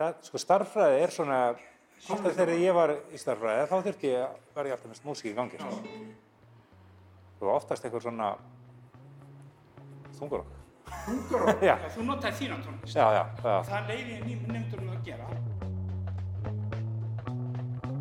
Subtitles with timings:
[0.00, 1.40] það, sko starffræði er svona,
[2.06, 5.36] alltaf þegar ég var í starffræði, þá þurfti ég, var ég alltaf með músík í
[5.36, 5.74] gangi, sko.
[7.40, 8.32] Og oftast eitthvað svona
[10.18, 10.56] þungarokk.
[11.06, 11.62] Hungarokk?
[11.68, 11.76] Já.
[11.94, 12.96] Þú notaði þína tónlist.
[12.96, 13.56] Já, já, já.
[13.70, 15.30] Það leiði nefndurinn að gera.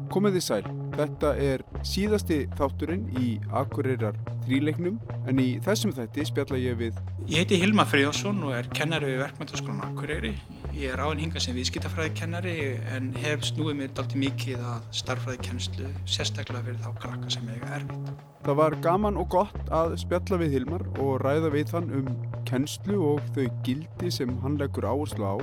[0.09, 0.63] Komið þið sæl,
[0.95, 4.97] þetta er síðasti þátturinn í Akureyrar þríleiknum
[5.29, 6.97] en í þessum þætti spjalla ég við
[7.29, 10.33] Ég heiti Hilma Friðjónsson og er kennari við Verkmyndaskólan Akureyri.
[10.79, 12.53] Ég er áinn hingað sem viðskiptafræðikennari
[12.95, 18.13] en hef snúið mér dalti mikið að starffræðikennslu, sérstaklega fyrir þá krakka sem eiga erfitt.
[18.45, 22.07] Það var gaman og gott að spjalla við Hilmar og ræða við hann um
[22.47, 25.35] kennslu og þau gildi sem hann leggur áherslu á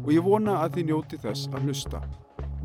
[0.00, 2.02] og ég vona að þið njóti þess að hlusta.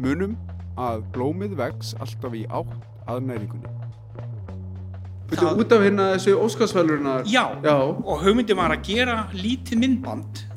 [0.01, 0.33] Munum
[0.81, 2.73] að blómið vex alltaf í átt
[3.05, 3.75] að næringunni.
[5.29, 7.75] Þetta Það- út af hérna þessu Óskarsvælurinnar Já, Já.
[7.77, 10.47] og hugmyndi var að gera lítið myndband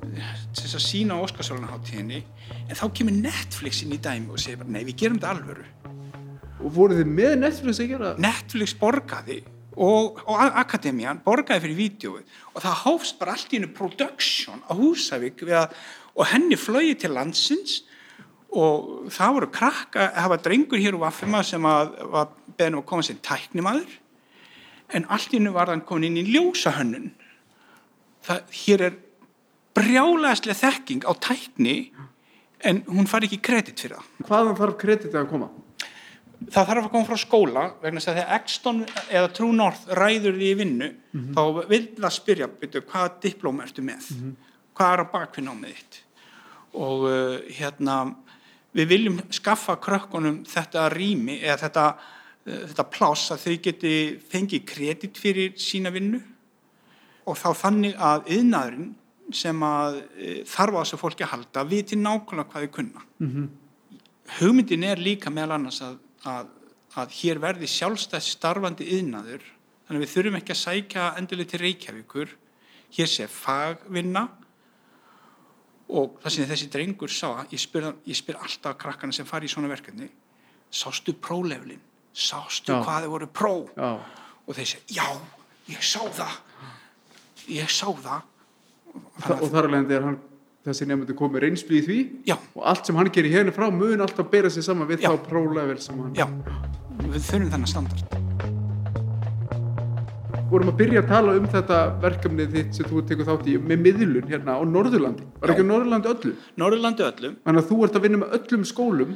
[0.59, 2.21] þess að sína á Óskarsvölunaháttíðinni
[2.69, 5.65] en þá kemur Netflix inn í dæmi og segir bara nei, við gerum þetta alvöru.
[6.63, 8.13] Og voruð þið með Netflix að gera?
[8.23, 9.39] Netflix borgaði
[9.73, 14.61] og, og A- Akademían borgaði fyrir vídjóið og það hófst bara allt í hennu production
[14.69, 15.73] á Húsavík að,
[16.13, 17.81] og henni flögi til landsins
[18.53, 22.83] og það voru krakka, það var drengur hér úr Vaffima sem að, var beðin um
[22.83, 23.95] að koma sem tæknimaður
[24.93, 27.09] en allt í hennu var hann komin inn í ljósahönnun
[28.29, 28.99] það, hér er
[29.77, 31.77] brjálæðslega þekking á tækni
[32.63, 34.09] en hún fari ekki kredit fyrir það.
[34.29, 35.51] Hvaðan þarf kreditið að koma?
[36.51, 40.39] það þarf að koma frá skóla vegna þess að þegar Exton eða True North ræður
[40.39, 40.89] því í vinnu
[41.35, 44.09] þá vil það spyrja byrju, hvaða diplóm ertu með?
[44.73, 46.01] Hvað er á bakvinn námið þitt?
[46.81, 47.99] Og uh, hérna
[48.73, 51.87] við viljum skaffa krökkunum þetta rými eða þetta,
[52.49, 53.95] uh, þetta pláss að þau geti
[54.33, 56.23] fengið kredit fyrir sína vinnu.
[57.29, 58.95] Og þá þannig að yðnaðurinn
[59.33, 63.07] sem að uh, þarf á þessu fólki að halda viti nákvæmlega hvað þau kunna.
[64.39, 65.99] Hugmyndin er líka meðal annars að,
[66.29, 66.53] að,
[67.01, 69.45] að hér verði sjálfstætt starfandi yðnaður
[69.87, 72.35] þannig að við þurfum ekki að sækja endilega til Reykjavíkur.
[72.93, 74.27] Hér sé fagvinna
[75.93, 79.53] og það sem þessi drengur sá ég spyr, ég spyr alltaf krakkana sem fari í
[79.53, 80.09] svona verkefni
[80.73, 81.81] sástu próleflin
[82.13, 82.81] sástu Já.
[82.85, 83.91] hvað þau voru pró Já.
[84.47, 85.09] og þeir segja, já,
[85.73, 86.37] ég sá það.
[87.53, 88.03] Ég sá það.
[88.03, 88.19] Þa,
[89.29, 90.19] og þar alveg er hann
[90.67, 91.99] þessi nefndu komið reynslu í því.
[92.29, 95.11] Já, og allt sem hann gerir hérna frá mun alltaf bera sig saman við Já.
[95.11, 96.27] þá prólevel sem hann já.
[97.03, 98.19] Við þurfum þennan standard.
[100.53, 103.85] Vorum að byrja að tala um þetta verkefni þitt sem þú tekur þátt í með
[103.87, 105.25] miðlun hérna á Norðurlandi.
[105.41, 106.33] Var ekki á Norðurlandi öllu?
[106.61, 109.15] Norðurlandi öllum þannig að þú ert að vinna með öllum skólum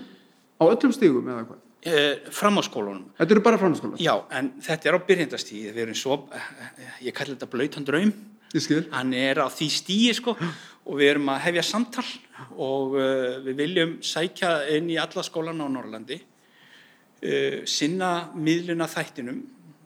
[0.56, 1.60] á öllum stigum eða hvað?
[1.86, 4.00] Eh, fram á skólunum þetta eru bara framhaldsskólar?
[4.02, 6.16] Já, en þetta er á byrjendastíði, við erum svo,
[7.04, 8.10] ég kalli þetta blöytan draum,
[8.92, 12.06] hann er á því stíði sko og við erum að hefja samtal
[12.54, 19.42] og uh, við viljum sækja inn í alla skólana á Norrlandi, uh, sinna miðluna þættinum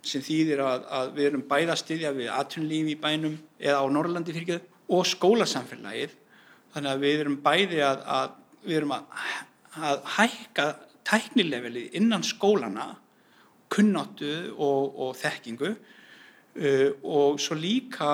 [0.07, 3.87] sem þýðir að, að við erum bæða að styðja við atvinnlífi í bænum eða á
[3.93, 6.15] Norrlandi fyrir ekki og skólasamfélagið,
[6.75, 8.31] þannig að við erum bæði að, að
[8.65, 9.21] við erum að,
[9.91, 10.67] að hækka
[11.11, 12.89] tæknilevelið innan skólana
[13.71, 15.75] kunnáttu og, og þekkingu
[17.03, 18.09] og svo líka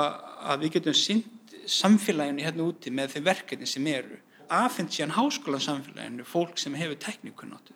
[0.46, 4.18] að við getum sint samfélaginu hérna úti með þeim verkefni sem eru.
[4.52, 7.72] Aðfind síðan háskólan samfélaginu fólk sem hefur teknikunnáttu.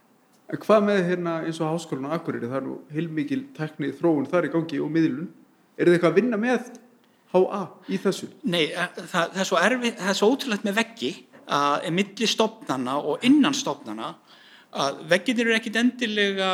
[0.50, 2.46] en hvað með hérna eins og háskólan á Akureyri?
[2.50, 5.28] Það er nú heilmikil tekni þróun þar í gangi og miðlun.
[5.78, 6.70] Er þið eitthvað að vinna með
[7.32, 8.28] HA í þessu?
[8.42, 11.12] Nei, eh, það, það er svo er svo ótrúlegt með veggi
[11.46, 14.14] að er milli stopnana og innan stopnana
[14.70, 16.50] að veggir eru ekkit endilega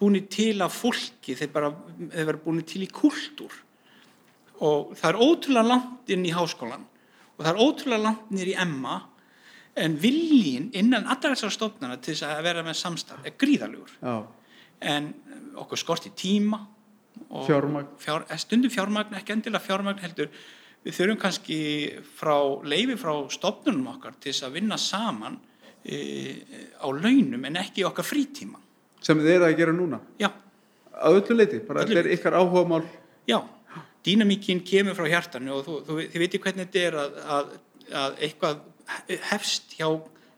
[0.00, 1.70] búinir til af fólki, þeir bara,
[2.12, 3.54] þeir vera búinir til í kultúr.
[4.64, 6.84] Og það er ótrúlega langt inn í háskólan
[7.34, 9.00] og það er ótrúlega langt nýr í Emma
[9.74, 14.14] en viljin innan allar þessar stofnana til þess að vera með samstarf er gríðalugur já,
[14.94, 15.08] en
[15.58, 16.60] okkur skorti tíma
[17.46, 17.88] Fjármagn.
[17.98, 20.28] fjár, eh, stundum fjármagn, ekki endilega fjármagn heldur.
[20.84, 21.58] Við þurfum kannski
[22.18, 25.38] frá leifi frá stofnunum okkar til þess að vinna saman
[25.84, 25.98] e,
[26.80, 28.60] á launum en ekki í okkar frítíma.
[29.04, 30.00] Sem þið eru að gera núna?
[30.20, 30.30] Já,
[30.96, 32.84] að öllu leiti, bara þetta er ykkar áhugamál.
[33.28, 33.40] Já.
[34.04, 37.54] Dýnamíkin kemur frá hjartanu og þú, þú, þið veitir hvernig þetta er að, að,
[38.02, 38.58] að eitthvað
[39.30, 39.88] hefst hjá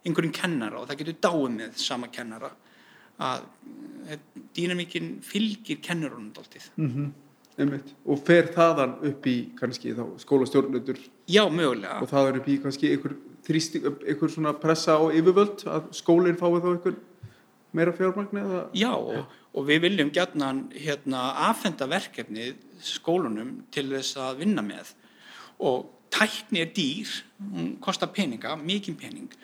[0.07, 2.53] einhverjum kennara og það getur dáið með sama kennara
[3.27, 3.47] að
[4.57, 6.69] dýnamíkin fylgir kennurunum dáltið.
[7.57, 10.99] einmitt, og fer þaðan upp í kannski þá skólastjórnendur?
[11.27, 12.01] Já, mögulega.
[12.03, 13.17] og það er upp í kannski einhver,
[13.47, 16.97] þrýsti, einhver svona pressa á yfirvöld að skólinn fái þá einhver
[17.77, 18.63] meira fjármagn eða?
[18.77, 24.95] Já, og, og við viljum gætnan hérna, aðfenda verkefnið skólunum til þess að vinna með.
[25.63, 27.13] Og tækni er dýr,
[27.53, 29.39] hún kostar peninga, mikið pening.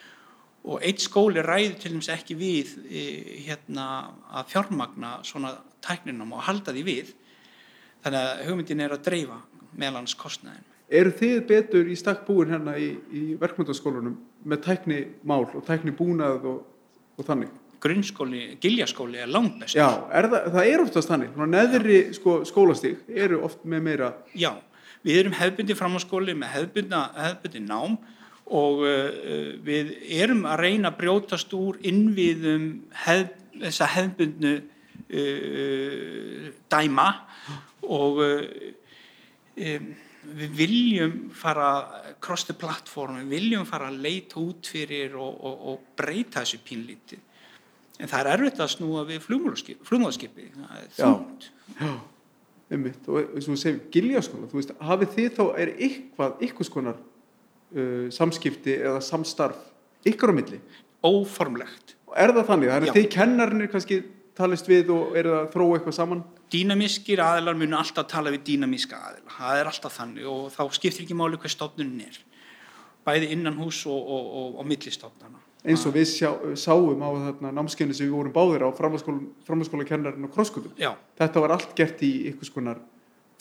[0.62, 3.06] Og eitt skóli ræður til dæmis ekki við e,
[3.48, 3.86] hérna,
[4.30, 7.14] að fjármagna svona tækninum og halda því við.
[8.04, 9.40] Þannig að hugmyndin er að dreifa
[9.78, 15.46] meðlans kostnæðin Eru þið betur í stakk búin hérna í, í verkmyndaskólanum með tækni mál
[15.46, 16.62] og tækni búnað og,
[17.16, 17.52] og þannig?
[17.82, 21.38] grunnskóli, giljaskóli er langt best Já, er það, það er oftast þannig.
[21.50, 24.52] Neðri sko, skólastig eru oft með meira, Já,
[25.02, 27.96] við erum hefðbundi framháskóli með hefðbundna, hefðbundi nám
[28.52, 29.08] og uh,
[29.64, 32.68] við erum að reyna að brjótast úr innviðum
[33.04, 37.08] hef, þessa hefðbundnu uh, dæma
[37.82, 38.40] og uh,
[39.58, 41.68] um, við viljum fara
[42.22, 46.62] cross the platform, við viljum fara að leita út fyrir og, og, og breyta þessu
[46.66, 47.22] pínlítið.
[48.02, 51.04] En það er erfitt að snúa við flugmáðskipi, það er Já.
[51.04, 51.48] þungt.
[52.72, 56.68] einmitt, og eins og þú segir, giljaskóla, þú veist, hafið þið þá, er eitthvað, eitthvað
[56.70, 59.60] skonar uh, samskipti eða samstarf
[60.08, 60.60] ykkur á milli?
[61.04, 61.96] Óformlegt.
[62.08, 62.72] Og er það þannig?
[62.72, 62.92] Þannig Já.
[62.94, 64.00] að þið kennarnir kannski
[64.38, 66.24] talist við og eru að þróa eitthvað saman?
[66.52, 69.36] Dýnamískir aðilar munu alltaf tala við dýnamíska aðilar.
[69.38, 72.18] Það er alltaf þannig og þá skiptir ekki máli hver stofnunin er.
[73.06, 75.40] Bæði innan hús og, og, og, og millistofnana.
[75.62, 76.28] Eins og við sjá,
[76.58, 80.74] sáum á þarna námskeinu sem við vorum báðir á framhalskóla kennarinn og krosskutum.
[81.18, 82.80] Þetta var allt gert í ykkur skonar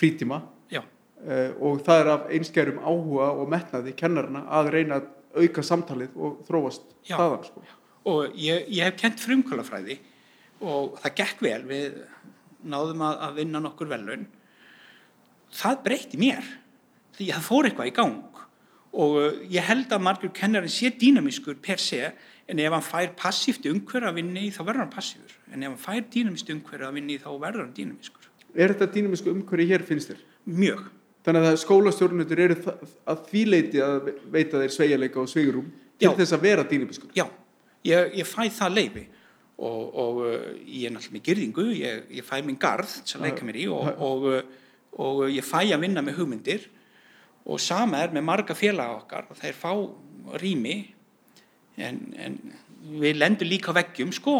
[0.01, 5.09] frítíma já, uh, og það er af einskjærum áhuga og metnaði kennarina að reyna að
[5.41, 7.15] auka samtalið og þróast Já.
[7.15, 7.65] þaðan sko.
[8.11, 9.97] og ég, ég hef kent frumkvölafræði
[10.61, 12.01] og það gekk vel, við
[12.63, 14.27] náðum að, að vinna nokkur velun.
[15.55, 16.45] Það breytti mér
[17.17, 18.41] því að það fór eitthvað í gang
[18.91, 22.11] og uh, ég held að margur kennarinn sé dýnamískur per se
[22.51, 25.83] en ef hann fær passíft umhverju að vinni þá verður hann passífur en ef hann
[25.85, 28.27] fær dýnamískt umhverju að vinni þá verður hann dýnamískur.
[28.55, 30.25] Er þetta dýnamisku umhverju hér finnst þér?
[30.51, 30.83] Mjög.
[31.25, 35.67] Þannig að skólastjórnundur eru að því leiti að veita þeir sveigjarleika og sveigurum
[36.01, 36.15] til Já.
[36.17, 37.11] þess að vera dýnamiskur.
[37.15, 37.27] Já,
[37.87, 39.03] ég, ég fæ það leifi
[39.61, 40.35] og, og uh,
[40.65, 43.91] ég er náttúrulega með gyrðingu, ég, ég fæ minn garð að leika mér í og,
[44.01, 44.71] og, uh,
[45.05, 46.67] og ég fæ að vinna með hugmyndir
[47.45, 49.71] og sama er með marga félaga okkar, þeir fá
[50.41, 50.75] rými
[51.81, 52.37] en, en
[52.81, 54.35] við lendum líka veggjum sko,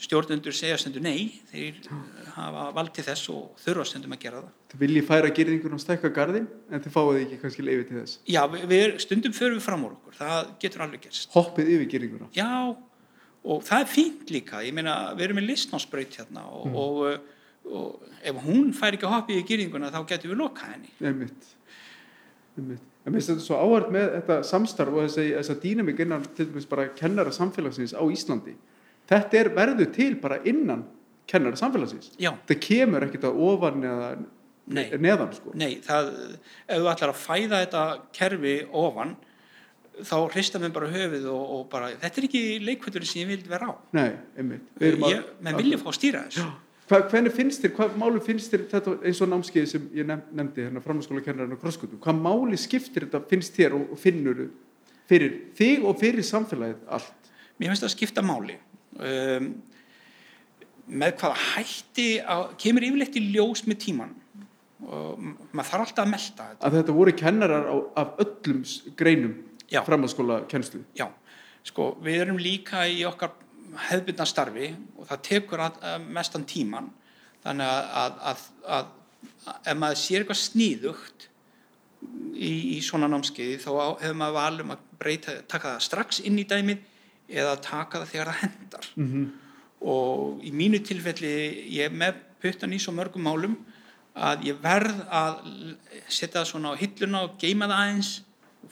[0.00, 1.78] stjórnendur segja stundum nei, þeir
[2.36, 4.54] hafa vald til þess og þurfa stundum að gera það.
[4.72, 8.18] Þið viljið færa girðingun og stækka garðin en þið fáið ekki kannski leifi til þess.
[8.32, 11.28] Já, við, við stundum förum við fram úr okkur, það getur alveg gerst.
[11.36, 12.30] Hoppið yfir girðinguna.
[12.36, 12.48] Já,
[13.46, 17.30] og það er fínt líka, ég meina, við erum með listnámsbraut hérna og, og,
[17.70, 20.90] og ef hún fær ekki að hoppa í gýringuna þá getum við lokað henni.
[21.06, 21.52] Einmitt.
[22.58, 22.92] Einmitt.
[23.06, 26.48] En mér finnst þetta svo áhært með þetta samstarf og þessi, þessa dýnamik innan til
[26.50, 28.56] dæmis bara kennara samfélagsins á Íslandi.
[29.06, 30.82] Þetta er verður til bara innan
[31.30, 32.16] kennara samfélagsins.
[32.18, 34.08] Já, Það kemur ekkert að ofan eða
[34.98, 35.52] neðan sko.
[35.54, 36.08] nei, það,
[36.66, 37.82] ef þú ætlar að fæða þetta
[38.18, 39.12] kerfi ofan,
[40.04, 43.50] þá hrista mér bara höfuð og, og bara, þetta er ekki leikvöldurinn sem ég vildi
[43.50, 43.74] vera á.
[43.96, 44.70] Nei, einmitt.
[44.80, 46.46] Menn vilja fá að stýra þessu.
[46.86, 50.26] Hva, hvernig finnst þér, hvað máli finnst þér þetta eins og námskeið sem ég nef,
[50.38, 54.44] nefndi hérna framhanskóla kennarinn og krosskutum, hvað máli skiptir þetta finnst þér og, finnur
[55.10, 57.32] fyrir þig og fyrir samfélagið allt?
[57.58, 58.58] Mér finnst það að skipta máli.
[59.00, 59.48] Um,
[60.86, 64.14] með hvaða hætti að, kemur yfirleitt í ljós með tíman
[64.86, 65.18] og
[65.56, 66.66] maður þarf alltaf að melta þetta.
[66.68, 68.62] Að þetta voru kennarar á, af öllum
[68.98, 69.36] greinum.
[69.86, 70.82] Framhanskóla kennslu.
[70.98, 71.08] Já,
[71.66, 73.34] sko, við erum líka í okkar
[73.88, 76.90] hefðbundna starfi og það tekur að, að mestan tíman
[77.44, 78.44] þannig að, að, að,
[78.76, 78.92] að,
[79.46, 81.26] að ef maður sér eitthvað sníðugt
[82.34, 83.70] í, í svona námskeiði þá
[84.02, 86.84] hefur maður valum að breyta, taka það strax inn í dæmið
[87.26, 89.26] eða taka það þegar það hendar Mm -hmm.
[89.80, 91.32] og í mínu tilfelli
[91.74, 93.56] ég er með puttan í svo mörgum málum
[94.14, 95.42] að ég verð að
[96.08, 98.12] setja það svona á hilluna og geima það aðeins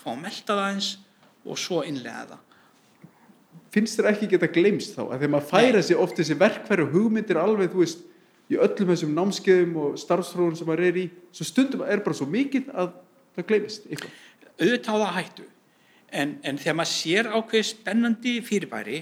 [0.00, 0.90] fá að melta það aðeins
[1.44, 2.42] og svo innlega það
[3.74, 5.00] Finnst þér ekki geta gleymst þá?
[5.02, 8.04] Að þegar maður færa sér oft þessi verkfæri og hugmyndir alveg, þú veist,
[8.52, 12.28] í öllum þessum námskeiðum og starfsfróðun sem maður er í, svo stundum er bara svo
[12.30, 12.92] mikið að
[13.34, 14.18] það gleymist eitthvað.
[14.60, 15.46] auðvitað á það hættu
[16.14, 19.00] en, en þegar maður sér ákveð spennandi fyrirbæri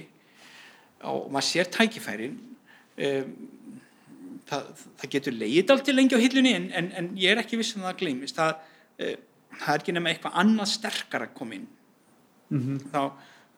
[1.11, 3.35] og maður sér tækifærin um,
[4.49, 4.71] það,
[5.01, 7.83] það getur leiðið aldrei lengi á hillunni en, en, en ég er ekki viss um
[7.83, 8.63] að það gleymist það,
[9.03, 9.15] uh,
[9.61, 11.69] það er ekki nema eitthvað annað sterkar að koma inn.
[12.53, 13.01] Mm þá,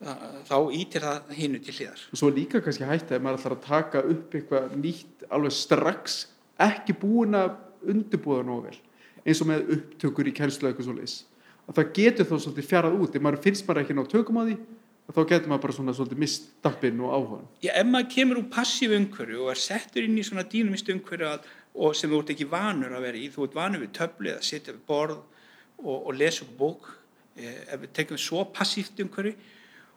[0.00, 0.12] þá,
[0.48, 2.06] þá ítir það hinnu til hliðar.
[2.12, 6.18] Og svo líka kannski hægt að maður ætlar að taka upp eitthvað nýtt alveg strax
[6.66, 8.78] ekki búin að undirbúða nógu vel
[9.26, 11.16] eins og með upptökur í kennslu eða eitthvað svo leis
[11.66, 13.16] að það getur þá svolítið fjarað út.
[13.16, 14.56] Ef maður finnst maður ekki ná tökum á því
[15.14, 18.48] þá getur maður bara svona svolítið mist dampinn og áhugan Já, ef maður kemur úr
[18.52, 21.32] passív umhverju og er settur inn í svona dýnumist umhverju
[21.76, 24.46] og sem þú ert ekki vanur að vera í, þú ert vanur við töfli eða
[24.48, 25.20] sitja við borð
[25.82, 26.90] og, og lesa upp bók,
[27.36, 29.34] eh, ef við tekum svo passíft umhverju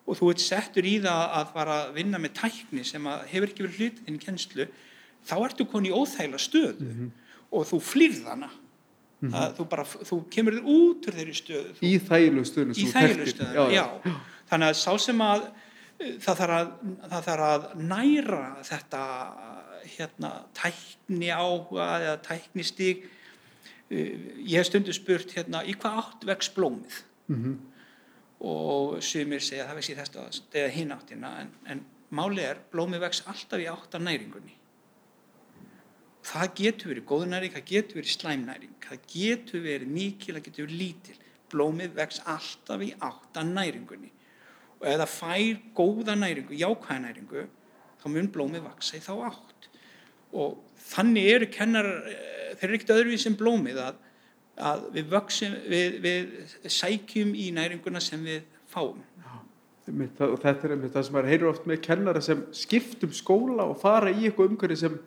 [0.10, 3.66] og þú ert settur í það að fara að vinna með tækni sem hefur ekki
[3.66, 4.66] verið hlutið þinn í kennslu,
[5.30, 7.12] þá ertu koni í óþægla stöðu
[7.50, 8.50] og þú flýrð hana.
[8.50, 8.68] Mm
[9.20, 11.72] þú, bara, þú kemur þér út úr þeirri stöðu.
[11.76, 13.86] Þú, Í þægilegu stöðunum í þægilegu stöðu, já,
[14.50, 15.42] Þannig að sá sem að
[16.24, 16.70] það þarf að,
[17.04, 19.02] það þarf að næra þetta
[19.90, 23.04] hérna, tækni áhuga eða tækni stíg.
[23.90, 27.04] Ég hef stundu spurt hérna, í hvað átt vex blómið?
[27.30, 27.58] Mhm.
[28.40, 30.22] og sumir segja að það vex í þesta
[30.56, 31.82] eða hinn áttina en, en
[32.16, 34.56] máli er blómið vex alltaf í átt af næringunni
[36.24, 40.46] það getur verið góð næring, það getur verið slæm næring það getur verið mikil, það
[40.48, 41.18] getur verið lítil
[41.52, 44.12] blómið vex alltaf í átt af næringunni
[44.80, 47.46] og ef það fær góða næringu, jákvæða næringu
[48.00, 49.70] þá mun blómið vaksa í þá átt
[50.40, 50.60] og
[50.94, 51.90] þannig eru kennar
[52.56, 54.00] þeir eru ekkert öðruvís sem blómið að
[54.60, 59.00] að við, vöksum, við, við sækjum í næringuna sem við fáum.
[59.90, 63.80] Og þetta er einmitt það sem maður heyrir oft með kennara sem skiptum skóla og
[63.82, 65.00] fara í eitthvað umhverfi sem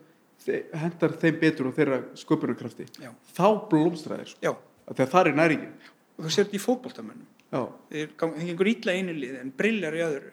[0.75, 2.88] hendar þeim betur og þeirra sköpunarkrafti.
[3.37, 4.56] Þá blómstræðir, sko.
[4.90, 5.75] Þegar það er næringin.
[6.16, 7.28] og þú sér þetta í fótboltamönnum.
[7.52, 7.62] Já.
[7.92, 10.32] Þeir þeir gengur illa einu liði en brillar í öðru.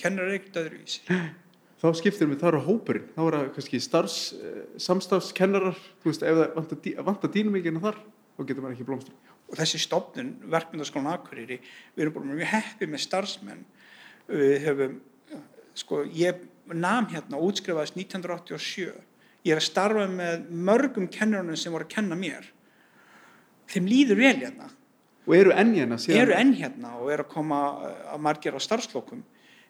[0.00, 1.10] Kennar ekkert öðru í sig.
[1.82, 3.08] Þá skiptir við, það eru hópurinn.
[3.16, 7.82] Þá eru það kannski starfs, eh, samstafskennarar, þú veist, ef það vantar, dí- vantar dýnumíkina
[7.82, 7.98] þar,
[8.38, 9.32] þá getur maður ekki blómstrað.
[9.50, 11.58] Og þessi stofnun, verkmyndaskólan Akureyri,
[11.96, 13.64] við erum búin mjög heppið með starfsmenn.
[14.28, 15.00] Við höfum,
[15.74, 18.94] sko, ég nam hérna útskrifaðist 1987.
[19.44, 22.46] Ég er að starfa með mörgum kennurunum sem voru að kenna mér.
[23.68, 24.70] Þeim líður vel hérna.
[25.26, 27.58] Og eru enn hérna eru enn hérna og eru að koma
[28.12, 29.22] að margir á starfslokum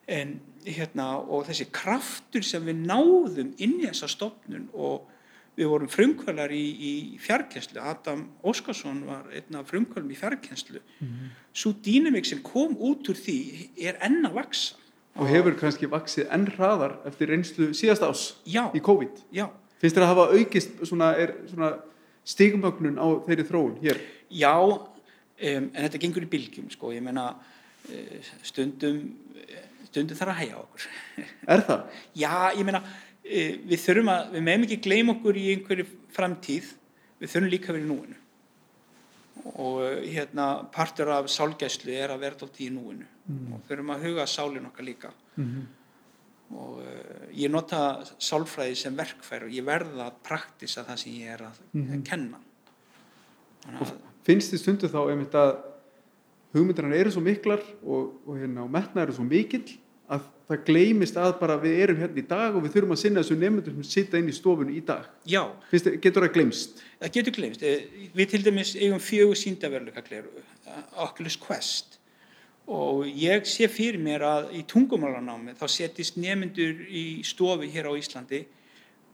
[0.06, 5.10] en hérna og þessi kraftur sem við náðum inn í þessa stofnun og
[5.54, 6.92] við vorum frumkvölar í, í
[7.22, 11.28] fjarkenslu Adam Óskarsson var einn af frumkvölum í fjarkenslu mm -hmm.
[11.52, 14.74] svo dýnumik sem kom út úr því er enn að vaksa
[15.14, 18.70] Og hefur kannski vaksið enn hraðar eftir reynslu síðast ás Já.
[18.74, 19.22] í COVID.
[19.32, 19.46] já,
[19.78, 21.14] Finnst þér að hafa aukist svona,
[21.46, 21.78] svona
[22.24, 24.00] stigmögnun á þeirri þróun hér?
[24.30, 27.36] já um, en þetta gengur í bylgjum sko, ég meina
[27.92, 29.14] eh, stundum
[29.94, 30.88] stundum þarf að hæja á okkur
[31.54, 32.00] Er það?
[32.18, 32.82] Já, ég meina,
[33.22, 36.74] eh, við þurfum að, við meðum ekki gleyma okkur í einhverju framtíð,
[37.22, 38.20] við þurfum líka að vera í núinu.
[39.54, 43.08] Og eh, hérna, partur af sálgæslu er að vera dálítið í núinu
[43.54, 45.12] og þurfum að huga sálinn okkar líka.
[46.54, 47.78] Og uh, ég nota
[48.20, 52.40] sálfræði sem verkfæri og ég verða að praktisa það sem ég er að mm kenna.
[53.64, 55.54] Þannig að, Finnst þið stundu þá einmitt að
[56.54, 59.72] hugmyndirnar eru svo miklar og, og hérna, og metna eru svo mikill að
[60.48, 63.36] það gleymist að bara við erum hérna í dag og við þurfum að sinna þessu
[63.40, 65.06] nefndur sem sitja inn í stofunni í dag.
[65.24, 66.82] já, Finnst getur það gleymst?
[67.00, 67.64] það getur glemst.
[68.14, 70.44] Við til dæmis eigum fjögur síndaveruleika gleru,
[71.00, 71.98] Oculus Quest
[72.66, 77.92] og ég sé fyrir mér að í tungumálanámi þá setjist nemyndur í stofu hér á
[77.96, 78.44] Íslandi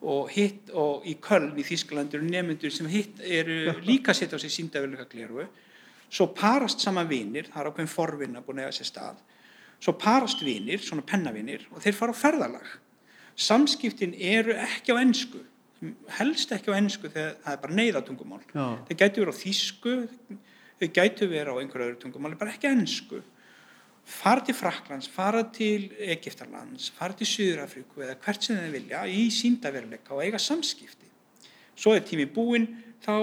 [0.01, 4.55] og hitt og í Köln í Þískalandur nemyndur sem hitt eru líka setja á sig
[4.55, 5.47] síndaveruleika gleru
[6.11, 9.19] svo parast saman vinir, það er ákveðin forvinna búin að eiga sér stað
[9.81, 12.75] svo parast vinir, svona pennavinir og þeir fara á ferðalag.
[13.41, 15.41] Samskiptin eru ekki á ensku
[16.19, 19.95] helst ekki á ensku þegar það er bara neyðatungumál þeir gætu verið á þýsku
[20.81, 23.21] þeir gætu verið á einhverju öðru tungumáli bara ekki ensku.
[24.11, 29.27] Fara til Fraklands, fara til Egiptarlands, fara til Suðurafríku eða hvert sem þeir vilja í
[29.35, 31.07] síndaveruleika og eiga samskipti.
[31.79, 32.67] Svo er tími búinn
[33.05, 33.15] þá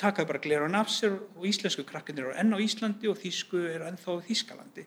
[0.00, 3.60] taka þau bara glerun af sér og íslensku krakkarnir eru enn á Íslandi og þýsku
[3.70, 4.86] eru ennþá á Þýskalandi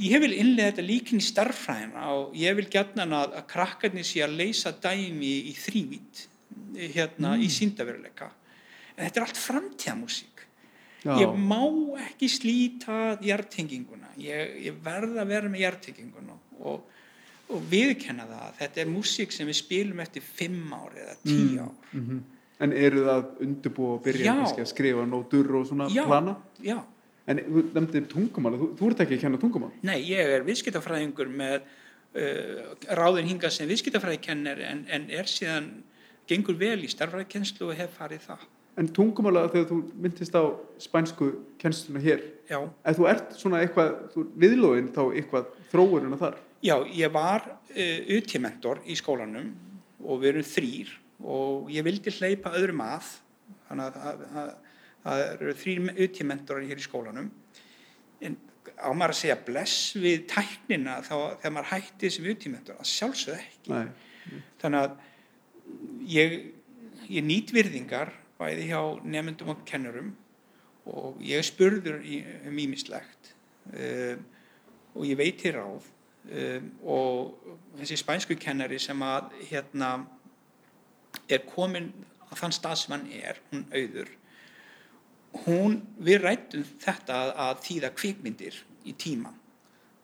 [0.00, 4.22] ég vil innlega þetta líkin í starffræðina og ég vil gætna að, að krakkarnir sé
[4.24, 6.26] að leysa dæmi í þrývít
[6.94, 8.30] hérna í síndaveruleika
[8.96, 10.46] en þetta er allt framtíðamúsík
[11.02, 11.16] Já.
[11.18, 11.60] ég má
[12.06, 16.84] ekki slíta hjartenginguna ég, ég verð að vera með hjartenginguna og,
[17.50, 21.74] og viðkenna það þetta er músík sem við spilum eftir fimm ár eða tíu ár.
[21.96, 22.22] Mm
[22.62, 24.42] En eru það undirbúið að byrja Já.
[24.62, 26.36] að skrifa nótur og svona já, plana?
[26.62, 26.76] já,
[27.30, 29.70] En þú nefndir tungumál, þú, þú ert ekki að kenna tungumál?
[29.86, 35.70] nei, ég er viðskiptafræðingur með uh, ráðin hingað sem viðskiptafræðikenner en, en er síðan
[36.30, 38.50] gengur vel í starfræðikenslu og hef farið það
[38.80, 40.48] En tungumála þegar þú myndist á
[40.80, 41.26] spænsku
[41.60, 42.56] kennsluna hér, já,
[42.88, 46.38] ef þú ert svona eitthvað, þú viðlóðin þá eitthvað þróurinn að þar?
[46.64, 49.50] Já, ég var uh, UT-mentor í skólanum
[50.00, 53.10] og við erum þrýr og ég vildi hleypa öðrum að
[53.68, 54.54] þannig að, að,
[55.02, 57.30] að, að eru þrýr UT-mentorar hér í skólanum.
[58.22, 58.38] En
[58.78, 63.38] á maður að segja bless við tæknina þá þegar maður hætti sem UT-mentor að sjálfsögðu
[63.38, 63.72] ekki.
[63.72, 64.42] Nei.
[64.62, 64.92] þannig að
[66.12, 66.36] ég,
[67.10, 70.12] ég nýt virðingar bæði hjá nefndum og kennurum
[70.90, 73.32] og ég spurður um ímislegt
[73.74, 74.16] uh,
[74.94, 79.92] og ég veiti ráð um, og þessi spænsku kennari sem að hérna
[81.30, 81.92] er komin
[82.30, 84.10] á þann stað sem hann er, hún auður
[85.46, 88.58] hún, við rættum þetta að, að þýða kvikmyndir
[88.88, 89.32] í tíma.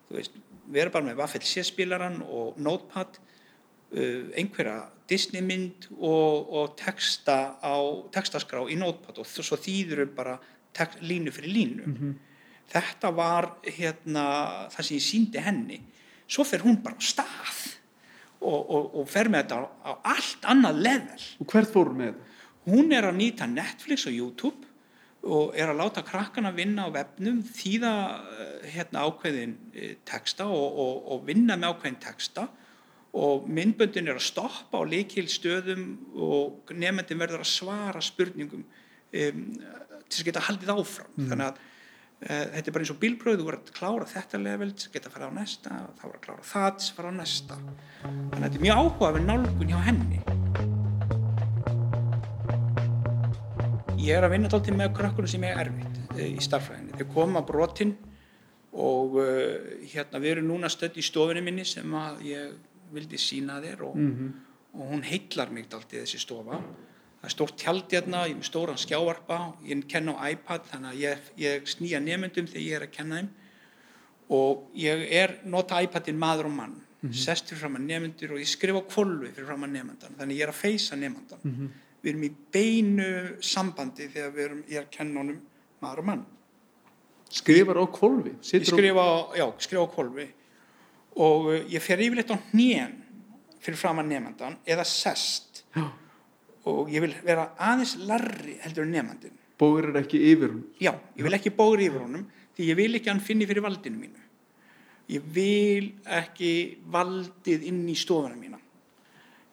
[0.09, 6.49] Þú veist, við erum bara með Vaffel C-spilaran og Notepad uh, einhverja Disney mynd og,
[6.53, 7.77] og texta á
[8.13, 10.39] textaskrá í Notepad og svo þýður við bara
[10.77, 12.15] text, línu fyrir línu.
[12.69, 14.25] Þetta var hérna
[14.73, 15.79] það sem ég síndi henni.
[16.29, 17.61] Svo fer hún bara á stað
[18.45, 21.23] og, og, og fer með þetta á, á allt annað level.
[21.41, 22.19] Og hvert fór með
[22.69, 24.68] hún er að nýta Netflix og YouTube
[25.29, 30.81] og er að láta krakkana vinna á vefnum, þýða eh, hérna ákveðin eh, texta og,
[30.85, 32.49] og, og vinna með ákveðin texta.
[33.19, 35.87] Og myndböndin er að stoppa á leikilstöðum
[36.21, 39.41] og nefndin verður að svara spurningum um,
[40.05, 41.15] til að geta haldið áfram.
[41.17, 44.71] Þannig að uh, þetta er bara eins og bílbröð þú verður að klára þetta level
[44.77, 47.63] geta að fara á næsta þá verður að klára það fara á næsta.
[48.05, 50.38] Þannig að þetta er mjög áhugaverð nálgun hjá henni
[54.09, 56.97] ég er að vinna dálítið með krökkunum sem er erfitt eh, í starffræðinni.
[56.97, 57.95] Þeir koma brotin
[58.79, 59.57] og uh,
[59.91, 62.53] hérna við erum núna stödd í stofunni minni sem að ég
[62.95, 63.97] vildi sína þér og,
[64.77, 66.61] og hún heillar mig dálítið þessi stofa.
[67.19, 70.93] Það er stórt tjald hérna, ég er með stóran skjávarpa, ég kenna á iPad þannig
[70.93, 73.33] að ég, ég snýja nefndum þegar ég er að kenna þeim.
[74.39, 76.79] Og ég er nota iPadin maður og mann,
[77.17, 80.47] sest fyrir fram að nefndur og ég skrifa kvolvi fyrir fram að nefndan, þannig ég
[80.47, 81.45] er að feysa nefndan
[82.03, 83.13] við erum í beinu
[83.45, 85.41] sambandi þegar við erum, er að kenna honum
[85.83, 86.27] maður og mann.
[87.29, 88.35] Skrifar á kolvi?
[88.41, 90.29] Skrifa á, já, skrifa á kolvi
[91.19, 92.95] og uh, ég fer yfirleitt á hnén
[93.63, 95.85] fyrir fram að nefndan eða sest Já.
[96.71, 99.35] og ég vil vera aðeins larri heldur en nefndin.
[99.59, 100.63] Bóður er ekki yfir hún.
[100.81, 102.25] Já, ég vil ekki bóður yfir honum
[102.57, 104.25] því ég vil ekki hann finni fyrir valdinu mínu.
[105.09, 106.53] Ég vil ekki
[106.93, 108.61] valdið inn í stofuna mína.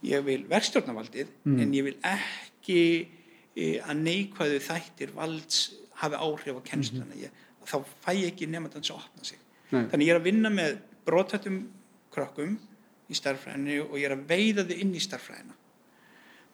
[0.06, 5.66] Ég vil verkstjórnavaldið en ég vil ekki e, að neikvæðu þættir valds
[6.02, 7.18] hafi áhrif á kennsluna.
[7.20, 9.42] Ég, þá fæ ég ekki nefndans að opna sig.
[9.72, 9.86] Nei.
[9.92, 11.60] Þannig ég er að vinna með brotættum
[12.14, 12.58] krökkum
[13.10, 15.56] í starffræðinu og ég er að veiða þau inn í starffræðina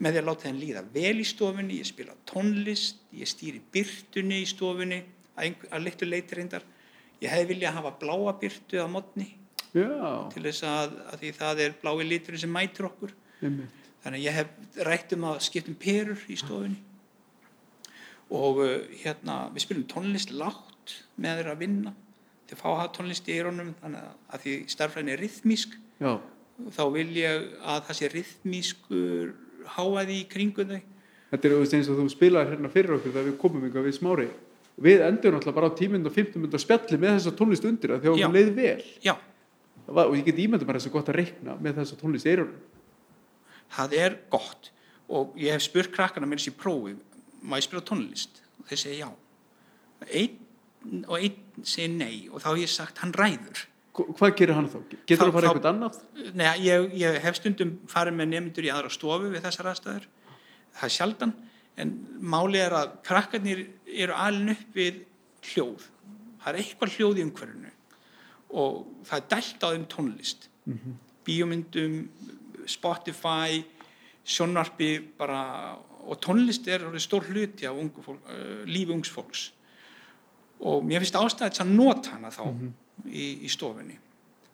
[0.01, 4.39] með því að láta þeim líða vel í stofunni, ég spila tónlist, ég stýri byrtunni
[4.41, 4.97] í stofunni,
[5.37, 6.65] að, að litlu leiti reyndar.
[7.21, 9.27] Ég hefði viljað hafa bláa byrtu á modni
[9.77, 13.13] Já, til þess að, að því það er blái liturinn sem mætir okkur.
[13.41, 13.77] einmitt.
[14.01, 16.79] Þannig að ég hef rætt um að skiptum perur í stofunni.
[18.31, 21.93] Og uh, hérna, við spilum tónlist lágt með þeirra að vinna.
[22.49, 26.13] Þeir fá að hafa tónlist í eironum, þannig að, að því starfræðin er rithmísk, Já,
[26.75, 29.33] þá vil ég að það sé rithmískur
[29.75, 30.79] háaði í kringu þau.
[31.31, 34.27] þetta er eins og þú spilaðir hérna fyrir okkur þegar við komum yngar við smári.
[34.81, 38.07] Við endur náttúrulega bara á tímynd og 15 mynd spjalli með þessa tónlist undir það
[38.07, 38.11] Já.
[38.15, 38.85] okkur leið vel.
[39.05, 39.13] Já,
[39.91, 42.59] Það og ég get ímyndum bara þessu gott að reikna með þessa tónlist í eyrunum.
[43.75, 44.71] Það er gott
[45.11, 46.93] og ég hef spurt krakkana mér þessi prófi,
[47.43, 48.41] má ég spila tónlist?
[48.61, 49.11] Og þeir segja já.
[50.07, 53.65] Einn og einn segir nei og þá hef ég sagt hann ræður.
[53.93, 54.77] Hva- Hvað gerir hann þá?
[55.05, 55.97] Getur hann að fara eitthvað annað?
[56.33, 60.05] Nei, ég, ég hef stundum farið með nefndur í aðra stofu við þessar aðstæður.
[60.77, 61.33] Það er sjaldan,
[61.77, 65.01] en máli er að krakkarnir eru alin upp við
[65.51, 65.89] hljóð.
[66.41, 67.73] Það er eitthvað hljóð í umhverfinu
[68.51, 70.47] og það er dælt á þeim tónlist.
[71.27, 71.97] Bíómyndum,
[72.69, 73.61] Spotify,
[74.25, 79.51] sjónvarpi bara, og tónlist er stór hluti af ungu fólk, uh, lífi ungs fólks.
[80.61, 82.43] Og mér finnst ástæðið að nota hana þá
[83.09, 83.95] í, í stofunni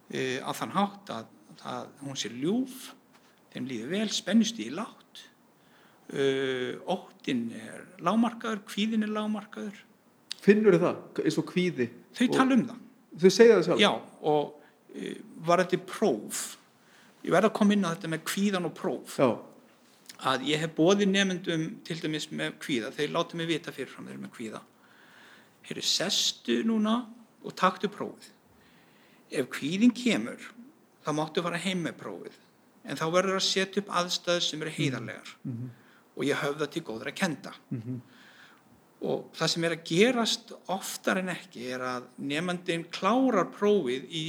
[0.08, 1.34] e, á þann hátt að,
[1.68, 2.94] að hún sé ljúf,
[3.52, 5.24] þeim líður vel, spennust í látt,
[6.08, 9.84] e, óttin er lámarkaður, kvíðin er lámarkaður,
[10.48, 11.00] Finnur það?
[11.26, 11.90] Eins og kvíði?
[12.16, 12.84] þau Og- tala um það.
[13.18, 13.82] Þau segja það sjálf?
[13.82, 13.90] Já,
[14.22, 15.16] og e,
[15.48, 16.44] var þetta próf,
[17.28, 19.30] ég verð að koma inn á þetta með kvíðan og próf, Já.
[20.32, 24.22] að ég hef bóðið nefndum til dæmis með kvíða, þeir láta mig vita fyrirfram þeir
[24.24, 24.62] með kvíða.
[25.68, 26.98] Heyrðu, sestu núna
[27.44, 28.30] og taktu prófið.
[29.28, 30.40] Ef kvíðin kemur,
[31.04, 32.38] þá máttu fara heim með prófið.
[32.88, 35.34] En þá verður að setja upp aðstæður sem eru heiðarlegar.
[36.16, 37.52] Og ég höfða til góður að kenda.
[39.04, 44.26] Og það sem er að gerast oftar en ekki er að nefndin klárar prófið í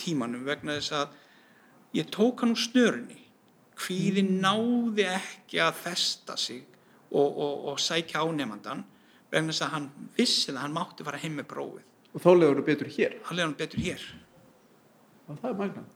[0.00, 1.12] tímanum vegna þess að
[1.94, 3.22] ég tók hann úr snörunni.
[3.76, 6.62] Kvíðin náði ekki að festa sig
[7.10, 8.86] og, og, og sækja á nefndan
[9.32, 11.84] vegna þess að hann vissi að hann mátti fara heim með prófið.
[12.16, 13.18] Og þá leður þú betur hér.
[13.26, 14.06] Hann leiði hann betur hér.
[15.26, 15.92] Og það er magnað.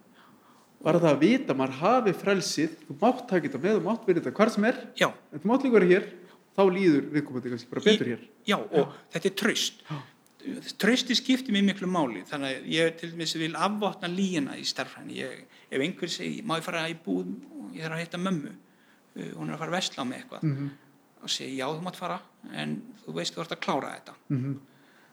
[0.80, 4.22] Bara það að vita, maður hafi frelsið, þú mátt taka þetta með, þú mátt verið
[4.22, 6.06] þetta hvar sem er, Já, en þú mátt líka vera hér,
[6.56, 8.22] þá líður viðkomandi kannski bara betur hér.
[8.48, 9.84] Já, og þetta er traust.
[10.80, 15.18] trösti skiptir mér miklu máli þannig að ég til dæmis vil afvotna líina í starfræðinni
[15.20, 17.30] ég, ef einhver segi, má ég fara í búð?
[17.74, 18.54] Ég þarf að hitta mömmu.
[19.14, 20.42] Uh, hún er að fara að vesla á mig eitthvað.
[20.48, 20.70] Mhm.
[21.20, 22.14] og segi já þú mátt fara
[22.56, 22.70] en
[23.04, 24.14] þú veist þú ert að klára þetta.
[24.30, 24.58] Mhm.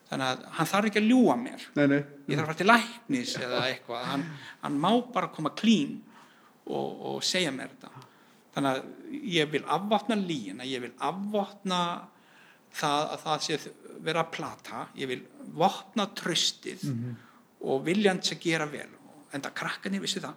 [0.10, 1.64] þannig að hann þarf ekki að ljúa mér.
[1.76, 2.04] Nei, nei.
[2.30, 4.04] ég þarf að fara til læknis eða eitthvað.
[4.06, 4.24] Hann,
[4.62, 5.98] hann má bara koma klín
[6.66, 8.06] og, og segja mér þetta.
[8.56, 12.08] Þannig að ég vil afvotna líina ég vil afvotna
[12.74, 13.60] það að það sé
[14.08, 14.88] vera að plata.
[14.96, 15.22] Ég vil
[15.58, 16.88] vopna tröstið
[17.62, 18.88] og viljand sem gera vel
[19.34, 20.36] en það krakkarnir vissi það.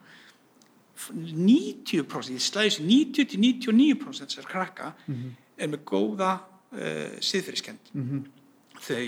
[1.10, 4.92] 90% ég slæði þessi 90-99% þessar krakka
[5.56, 7.92] er með góða uh, siðferðiskend
[8.80, 9.06] þau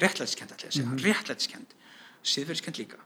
[0.00, 1.74] réttlætiskend ætla ég að segja, mm réttlætiskend
[2.22, 2.98] siðferðiskend líka.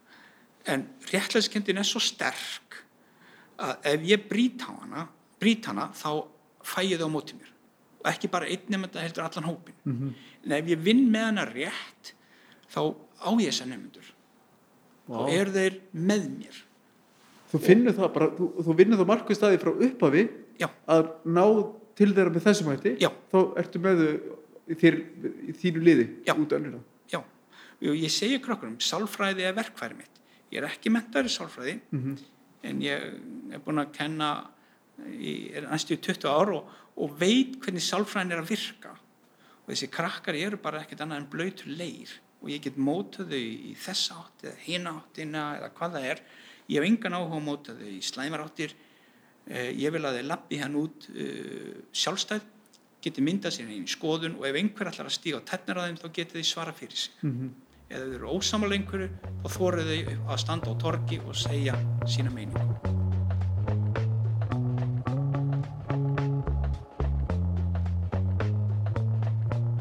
[0.66, 2.80] En réttlætiskendin er svo sterk
[3.58, 5.08] að ef ég brýt á hana
[5.38, 6.26] brýt hana þá
[6.64, 7.50] fæ ég það á móti mér.
[8.02, 9.74] Og ekki bara einn nefnda heldur allan hópin
[10.44, 12.14] en ef ég vinn með hana rétt
[12.68, 14.13] þá á ég þessa nefndur
[15.08, 16.60] og eru þeir með mér?
[17.52, 20.22] Þú finnur það bara, þú, þú vinnur það markvið staði frá upphafi
[20.58, 21.44] já, að ná
[21.94, 22.94] til þeirra með þessum hætti.
[23.02, 23.10] Já.
[23.30, 24.14] þá ertu með þau
[24.66, 24.96] í, þér,
[25.50, 26.34] í þínu liði Já.
[26.34, 26.80] út önnur
[27.12, 27.20] já.
[27.84, 30.20] Og ég segi krokkurum, sálfræði er verkfæri mitt.
[30.50, 32.16] Ég er ekki mentaður í sálfræði Mhm.
[32.64, 33.06] en ég
[33.52, 34.46] er búin að kenna
[35.20, 36.64] í er næstu í 20 ár og,
[36.96, 38.94] og veit hvernig sálfræðin er að virka.
[39.64, 42.10] Og þessi krakkar eru bara ekkert annað en blöytur leir
[42.44, 46.24] og ég get mótað þau í þessa átt eða hina áttina eða hvað það er.
[46.68, 48.74] Ég hef engan áhuga að móta þau í slæmar áttir.
[49.48, 52.44] Eh, ég vil að þau lappi hann út uh, sjálfstæð
[53.04, 56.00] geti myndað sér einn skoðun og ef einhver ætlar að stíga á tennar á þeim
[56.00, 57.14] þá geti þau svara fyrir sig.
[57.20, 57.54] Mhm.
[57.94, 59.08] eða þau eru ósamála einhverju
[59.44, 61.74] þá þóru þau að standa á torgi og segja
[62.08, 62.74] sína meiningu.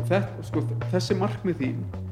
[0.04, 2.03] Þetta, sko, þessi markmið þín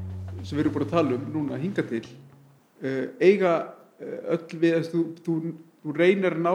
[0.42, 4.78] sem við erum búin að tala um núna hinga til uh, eiga uh, öll við
[4.78, 5.36] að þú, þú,
[5.82, 6.54] þú reynir að ná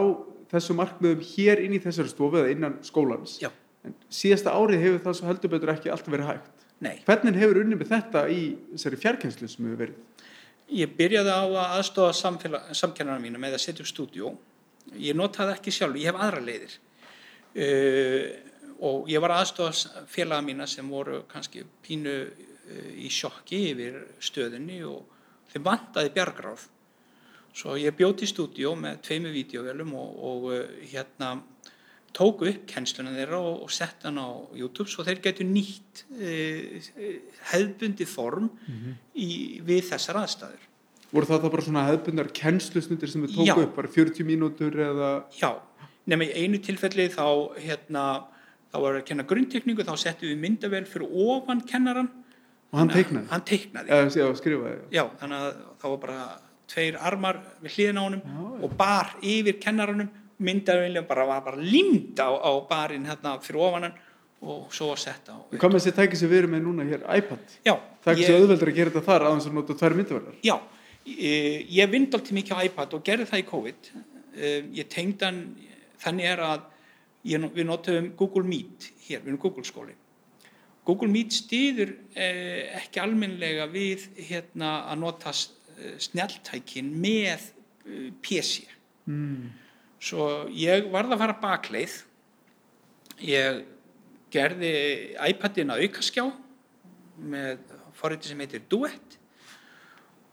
[0.52, 3.38] þessu markmiðum hér inn í þessari stofu eða innan skólans.
[3.42, 3.50] Já.
[3.86, 6.64] en síðasta árið hefur það svo heldur betur ekki alltaf verið hægt.
[6.84, 10.26] Nei, hvernig hefur unnið með þetta í þessari fjarkenslu sem hefur verið?
[10.78, 12.34] Ég byrjaði á að aðstofa
[12.76, 14.34] samkennarna mína með að setja upp stúdíó.
[15.00, 16.76] Ég notaði ekki sjálf, ég hef aðra leiðir.
[17.58, 18.26] Uh,
[18.84, 22.18] og ég var aðstofa félaga mína sem voru kannski pínu
[22.98, 25.06] í sjokki yfir stöðunni og
[25.52, 26.66] þeim vantaði bjargráð.
[27.58, 30.58] Svo ég bjóti í stúdíó með tveimu vídeovélum og, og uh,
[30.90, 31.38] hérna
[32.14, 34.88] tóku upp kennsluna þeirra og, og sett hann á YouTube.
[34.90, 36.88] Svo þeir getur nýtt uh,
[37.50, 38.50] hefðbundi form
[39.14, 40.68] í, við þessar aðstæður.
[41.08, 43.64] Voru það þá bara svona hefðbundar kennslusnundir sem þið tóku Já.
[43.64, 45.12] upp bara 40 mínútur eða?
[45.38, 45.54] Já,
[46.10, 47.24] nema í einu tilfelli þá,
[47.56, 48.02] hérna,
[48.68, 52.10] þá var að kenna grunntekningu, þá settum við myndavel fyrir ofan kennaran.
[52.72, 55.04] Og hann að- teiknaði Hann teiknaði, já, skrifaði já.
[55.20, 60.08] þannig að þá var bara tveir armar við hliðin á honum og bar yfir kennaranum,
[60.38, 63.94] myndavelin bara var bara límd á, á barinn hérna fyrir ofan hann
[64.42, 65.34] og svo var sett á.
[65.50, 68.26] hvað með þessi tæki sem við erum með núna hér, iPad Já, það er ekki
[68.28, 70.56] svo auðveldur að gera þetta þar aðeins að nota tvær myndaverðar Já,
[71.08, 73.90] ég, ég vind alltaf mikið á iPad og gerði það í COVID.
[74.38, 75.40] Eh, Ég tengd hann,
[75.98, 76.60] þannig er að
[77.26, 79.96] ég, við notum Google Meet hér, við erum Google skóli.
[80.88, 87.48] Google Meet stýður eh, ekki almennilega við hérna, að nota eh, snjalltækin með
[87.84, 88.64] eh, PC.
[89.08, 89.48] mm.
[89.98, 91.94] Svo ég varð að fara bakleið.
[93.26, 93.64] Ég
[94.30, 94.70] gerði
[95.26, 96.22] iPadin að aukaskjá
[97.18, 97.64] með
[97.98, 99.16] forriti sem heitir Duet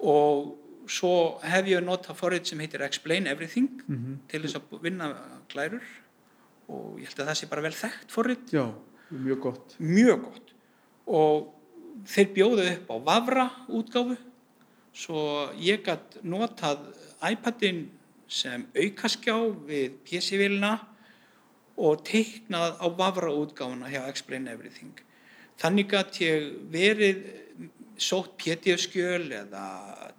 [0.05, 0.51] og
[0.91, 4.19] svo hef ég notað forrið sem heitir Explain Everything Mhm.
[4.29, 5.07] til þess að vinna
[5.49, 5.81] glærur
[6.69, 8.65] og ég held að það sé bara vel þekkt forrið, já,
[9.11, 10.44] mjög gott mjög gott
[11.05, 11.51] og
[12.09, 14.17] þeir bjóðu upp á Vavra útgáfu
[14.95, 15.21] svo
[15.59, 16.83] ég gætt notað
[17.25, 17.85] iPadin
[18.27, 19.35] sem aukaskjá
[19.67, 20.75] við PC-vilna
[21.75, 25.01] og teiknað á Vavra útgáfuna hjá Explain Everything
[25.61, 27.25] þannig gætt ég verið
[28.01, 29.65] sótt PDF-skjöl eða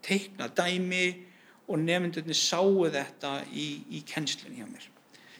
[0.05, 1.07] teiknað dæmi
[1.67, 4.87] og nefndunni sáu þetta í, í kennslunni hjá mér.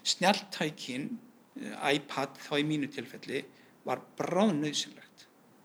[0.07, 1.09] Snjalltækin,
[1.61, 3.45] eh, iPad þá í mínu tilfelli,
[3.87, 5.06] var bráðnauðsynlegt.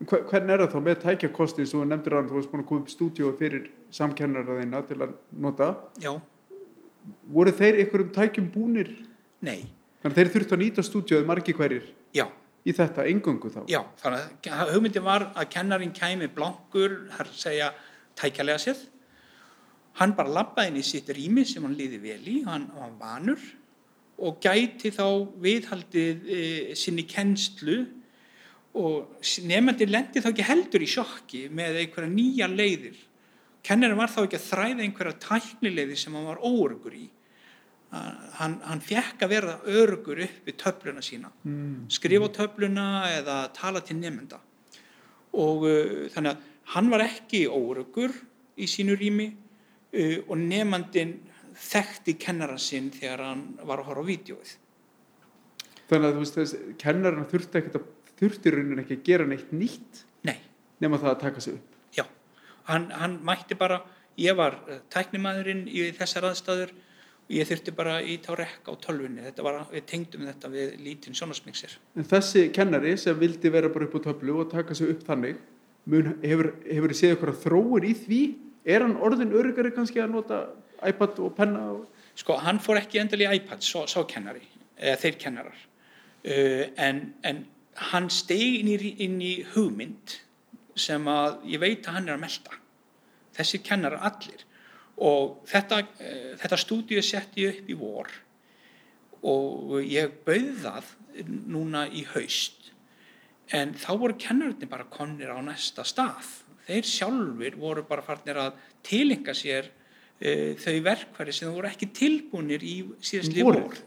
[0.02, 2.70] Hver, hvernig er það þá með tækjakosti sem þú nefndir að þú varst búin að
[2.72, 5.68] koma upp stúdíu fyrir samkennara þína til að nota.
[6.02, 6.14] Já,
[7.34, 8.92] voru þeir einhverjum tækjum búnir?
[9.46, 9.68] Nei,
[10.02, 12.26] þannig að þeir þurftu að nýta stúdíuð margi hverjir já,
[12.66, 13.62] í þetta engöngu þá?
[13.70, 13.82] Já.
[14.02, 17.72] Þannig að hugmyndin var að kennarin kæmi blankur, þar segja
[18.20, 18.84] tækjalega séð.
[20.00, 23.42] Hann bara labbaði inn í sitt rými sem hann liði vel í, hann var vanur
[24.22, 25.06] og gæti þá
[25.42, 26.42] viðhaldið e,
[26.78, 27.82] sinni kennslu
[28.80, 33.00] og nefnandi lendi þá ekki heldur í sjokki með einhverja nýja leiðir.
[33.66, 37.08] Kennarinn var þá ekki að þræða einhverja tæknileiði sem hann var óörgur í.
[37.92, 41.28] Hann, hann fekk að vera örgur upp við töfluna sína.
[41.44, 41.90] Mm.
[41.92, 42.86] skrifa töfluna
[43.18, 44.40] eða tala til nefnda
[45.36, 48.16] og uh, þannig að hann var ekki óörgur
[48.56, 51.18] í sínu rými uh, og nefnandin
[51.52, 54.56] þekkti kennara sinn þegar hann var að horfa á vídjóið
[55.92, 57.88] Þannig að þú veist þess, kennarinn þurfti ekkert að
[58.22, 60.38] þurfti raunin ekki að gera neitt nýtt Nei.
[60.84, 61.76] nema það að taka sig upp.
[61.98, 62.06] Já,
[62.70, 63.82] hann, hann mætti bara,
[64.22, 68.82] ég var eh, tæknimaðurinn í þessar aðstæður og ég þurfti bara í tá rekka á
[68.84, 71.78] tölvunni, þetta var, við tengdum þetta við lítinn sjónasmixir.
[71.98, 75.40] En þessi kennari sem vildi vera bara upp á töflu og taka sig upp þannig,
[75.90, 78.22] mun, hefur, þið séð eitthvað þróur í því?
[78.70, 80.44] Er hann orðin örugari kannski að nota
[80.86, 81.64] iPad og penna?
[81.74, 82.04] Og...
[82.20, 84.44] Sko, hann fór ekki endal í iPad, svo, svo kennari,
[84.78, 87.42] eða þeir kennarar uh, en, en
[87.92, 90.18] hann stegi inn í, inn í hugmynd
[90.80, 92.58] sem að ég veit að hann er að melda
[93.36, 94.46] þessi kennar allir.
[95.02, 98.12] Og þetta, uh, þetta stúdíu setti ég upp í vor
[99.22, 100.88] og ég bauð það
[101.54, 102.72] núna í haust.
[103.54, 106.26] En þá voru kennarinn bara konir á næsta stað.
[106.66, 112.66] Þeir sjálfur voru bara farnir að tilenga sér uh, þau verkværi sem voru ekki tilbúinir
[112.66, 113.80] í síðast í vor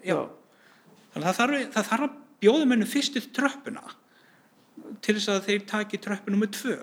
[1.14, 3.83] þannig að það þarf, það þarf að bjóðum hennum fyrstu tröppuna
[5.04, 6.76] til þess að þeir taki tröppuna með tvö.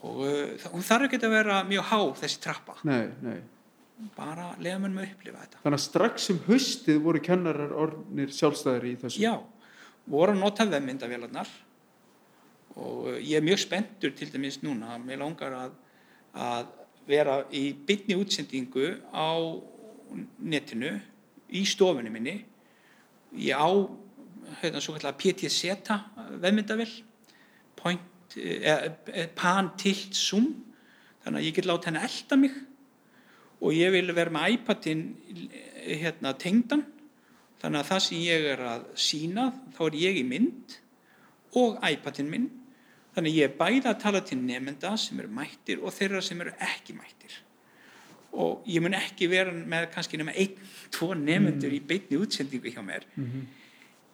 [0.00, 2.76] Og uh, hún þarf ekki að vera mjög há þessi trappa.
[2.88, 3.40] Nei, nei.
[4.16, 5.60] bara leiðum hennum að upplifa þetta.
[5.64, 9.22] Þannig að strax um haustið voru kennarar ornir sjálfstæðir í þessu.
[9.22, 9.34] Já,
[10.10, 11.50] voru að nota vefmyndavélarnar.
[12.72, 15.76] Og uh, ég er mjög spenntur til dæmis núna, mér langar að,
[16.32, 16.72] að
[17.10, 19.28] vera í bytni útsendingu á
[20.38, 20.94] netinu
[21.52, 22.38] í stofunni minni.
[23.36, 23.68] Ég á
[24.60, 25.72] hérna svo kallar PTZ
[26.42, 26.94] veðmyndavill
[27.82, 30.64] point, eh, eh, pan tilt zoom.
[31.24, 32.54] Þannig að ég get láta henni elda mig
[33.62, 36.84] og ég vil vera með iPadin eh, hérna tengdan.
[37.62, 40.76] Þannig að það sem ég er að sína þá er ég í mynd
[41.54, 42.50] og iPadin minn.
[43.14, 46.40] Þannig að ég er bæða að tala til nefnda sem eru mættir og þeirra sem
[46.40, 47.38] eru ekki mættir.
[48.32, 50.56] Og ég mun ekki vera með kannski nema einn,
[50.90, 51.76] tvo nefnendur mm.
[51.76, 53.04] í beitni útsendingu hjá mér.
[53.14, 53.61] Mm -hmm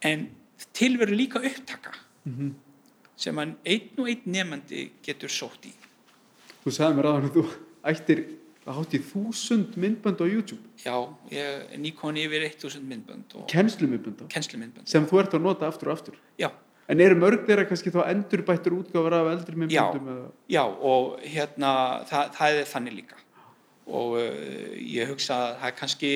[0.01, 0.29] en
[0.73, 1.91] tilveru líka upptaka
[2.25, 2.53] mm -hmm.
[3.15, 5.73] sem einn og einn nefandi getur sótt í.
[6.65, 7.45] Þú sagði mér að þú
[7.83, 8.25] ættir
[8.65, 10.61] að hátt í þúsund myndbönd á YouTube.
[10.83, 10.95] Já,
[11.31, 15.97] ég er nýkonni yfir eitt þúsund myndbönd Kennslumyndbönd sem þú ert að nota aftur og
[15.97, 16.19] aftur.
[16.37, 16.51] Já.
[16.89, 20.31] En eru mörg þeirra kannski þá endurbættur útgáfar af eldri myndböndum?
[20.47, 21.71] Já, já og hérna
[22.09, 23.19] það, það er þannig líka.
[23.89, 26.13] Og uh, ég hugsa að það er kannski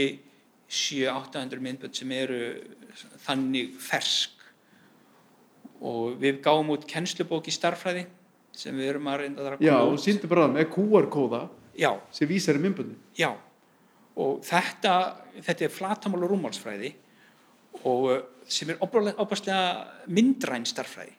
[0.74, 2.40] 7-800 myndbönd sem eru
[3.26, 4.32] þannig fersk.
[5.84, 8.06] Og við gáum út kennslubók í starfræði
[8.56, 11.48] sem við erum að reynda að Já, og síndu bara með QR-kóða
[12.14, 13.32] sem vísar í myndböndin Já,
[14.14, 14.94] og þetta
[15.40, 16.94] þetta er flatamál og rúmálsfræði
[17.90, 21.16] og uh, sem er opastlega myndræn starfræði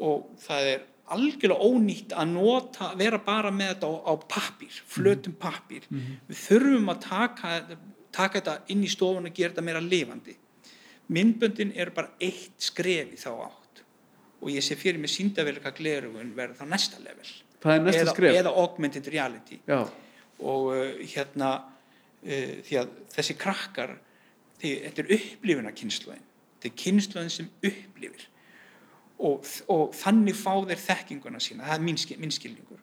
[0.00, 5.34] og það er algjörlega ónýtt að nota, vera bara með þetta á, á pappir, flötum
[5.38, 6.20] pappir mm -hmm.
[6.28, 7.54] við þurfum að taka
[8.10, 10.36] taka þetta inn í stofun og gera þetta meira lifandi
[11.10, 13.82] myndböndin er bara eitt skref í þá átt.
[14.40, 17.28] Og ég sé fyrir mig síndavelika glerugun verða þá næsta level.
[17.60, 19.60] Eða, eða augmented reality.
[19.68, 19.84] Já.
[20.40, 23.90] og uh, hérna uh, því að þessi krakkar
[24.60, 26.22] því, þetta er upplifuna kynsluðin
[26.60, 28.26] þetta er kynsluðin sem upplifir.
[29.20, 32.82] Og, og þannig fá þeir þekkinguna sína, það er minn, minn skilningur.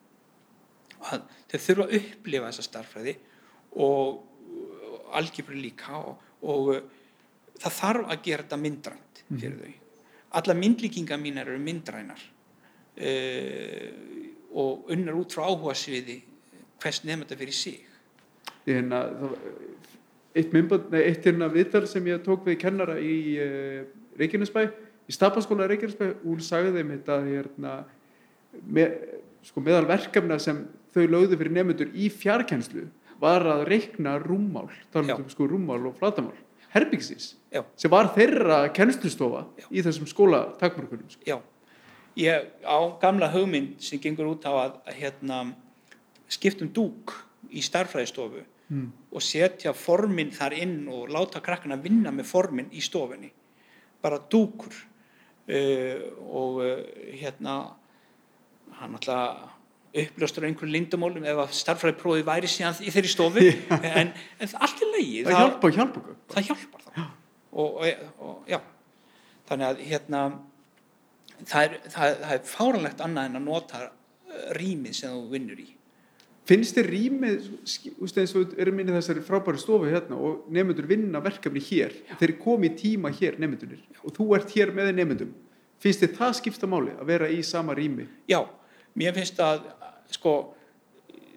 [1.50, 3.14] Þeir þurfa að upplifa þessa starfræði
[3.78, 4.24] og
[5.18, 6.72] algjörður líka og, og
[7.58, 9.38] það þarf að gera þetta myndrænt mhm.
[9.42, 9.62] fyrir mm.
[9.66, 9.86] þau
[10.38, 12.20] alla myndlíkinga mínar eru myndrænar
[13.00, 13.88] uh,
[14.58, 16.20] og unnar út frá áhuga sviði
[16.82, 17.84] hvers nefnum þetta fyrir sig
[18.68, 19.04] hérna,
[20.36, 23.80] eitt myndband, nei, eitt hérna viðtal sem ég tók við kennara í uh,
[24.18, 24.66] Reykjanesbæ,
[25.08, 27.74] í Stafanskóla Reykjanesbæ, hún sagði þeim þetta hérna
[28.66, 28.98] með,
[29.46, 32.88] sko, meðal verkefna sem þau lögðu fyrir nefnendur í fjarkenslu
[33.22, 36.36] var að reikna rúmmál talað um sko rúmmál og flatamál
[36.74, 37.30] herbyggsins,
[37.78, 41.22] sem var þeirra kennslustofa í þessum skóla takmörkunum sko.
[41.28, 41.38] Já,
[42.18, 45.40] ég á gamla hugmynd sem gengur út á að, að hérna,
[46.28, 47.14] skiptum dúk
[47.48, 48.88] í starfræðistofu mm.
[49.14, 53.30] og setja formin þar inn og láta krakkana vinna með formin í stofunni.
[54.02, 54.74] Bara dúkur.
[55.48, 56.80] Uh, og uh,
[57.16, 57.54] hérna
[58.76, 59.54] hann alltaf
[59.92, 63.46] uppljóstur á einhverju lindamólum ef að starfræðipróði væri síðan í þeirri stofu.
[63.98, 67.08] En, en allt er leiði það, það hjálpar, hjálpar það hjálpar þá.
[67.48, 68.60] Og, og, og já.
[69.48, 70.22] Þannig að hérna
[71.46, 75.62] það er, það, það er fáranlegt annað en að nota eh, rýmið sem þú vinnur
[75.62, 75.68] í.
[76.48, 77.48] Finnst þér rýmið,
[77.98, 81.92] veist eins og erum inn í þessari frábæri stofu hérna og nefnendur vinna verkefni hér,
[82.20, 85.34] þeir komi tíma hér nefnendunir og þú ert hér með nefnendum.
[85.78, 88.08] Finnst þér það skipta máli að vera í sama rými?
[88.30, 88.40] Já,
[88.96, 89.68] mér finnst að
[90.14, 90.34] sko,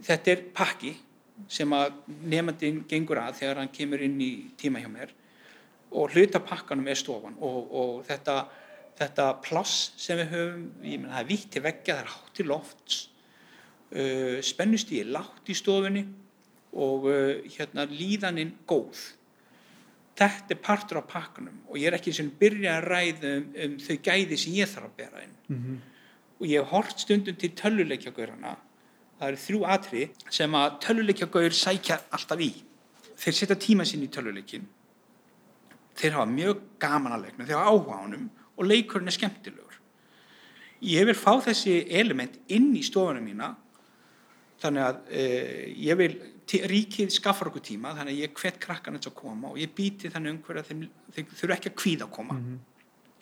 [0.05, 0.95] þetta er pakki
[1.51, 1.95] sem að
[2.29, 5.13] nefndin gengur að þegar hann kemur inn í tíma hjá mér
[5.91, 8.35] og hluta pakkanum er stofan og, og þetta,
[8.99, 12.35] þetta pláss sem við höfum, ég menn það er vítt til veggja, það er hátt
[12.37, 12.99] til lofts
[13.95, 16.05] uh, spennustíði lágt í stofunni
[16.71, 19.01] og uh, hérna líðaninn góð
[20.21, 23.77] þetta er partur af pakkanum og ég er ekki sem byrja að ræða um, um
[23.81, 25.79] þau gæði sem ég þarf að bera inn Mhm.
[26.41, 28.57] Og ég hef hort stundum til tölvuleikjagaurana
[29.21, 32.51] það eru þrjú atri sem að tölvuleikjagaur sækja alltaf í.
[33.21, 34.65] Þeir setja tíma sín í tölvuleikin
[36.01, 37.45] þeir hafa mjög gaman að leikna.
[37.45, 39.77] Þeir hafa áhuga á honum og leikurinn er skemmtilegur.
[40.81, 43.51] Ég vil fá þessi element inn í stofunum mína
[44.61, 45.25] þannig að e,
[45.85, 46.15] ég vil
[46.71, 50.35] ríkið skaffar okkur tíma þannig að ég hvet krakkan að koma og ég býti þannig
[50.35, 50.81] umhverja þeim,
[51.15, 52.39] þeim þurfa ekki að kvíða að koma.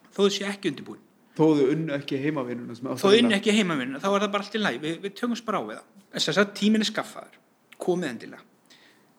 [0.10, 1.04] Þó þau sé ekki undirbúin
[1.38, 4.56] Þó þau unnu ekki heimavinnuna sem þó inn ekki heimavinna, þá er það bara allt
[4.58, 5.92] í læg við, við tökumst bara á við það.
[6.16, 7.38] Þess að tíminn er skaffaður,
[7.80, 8.42] komið endilega.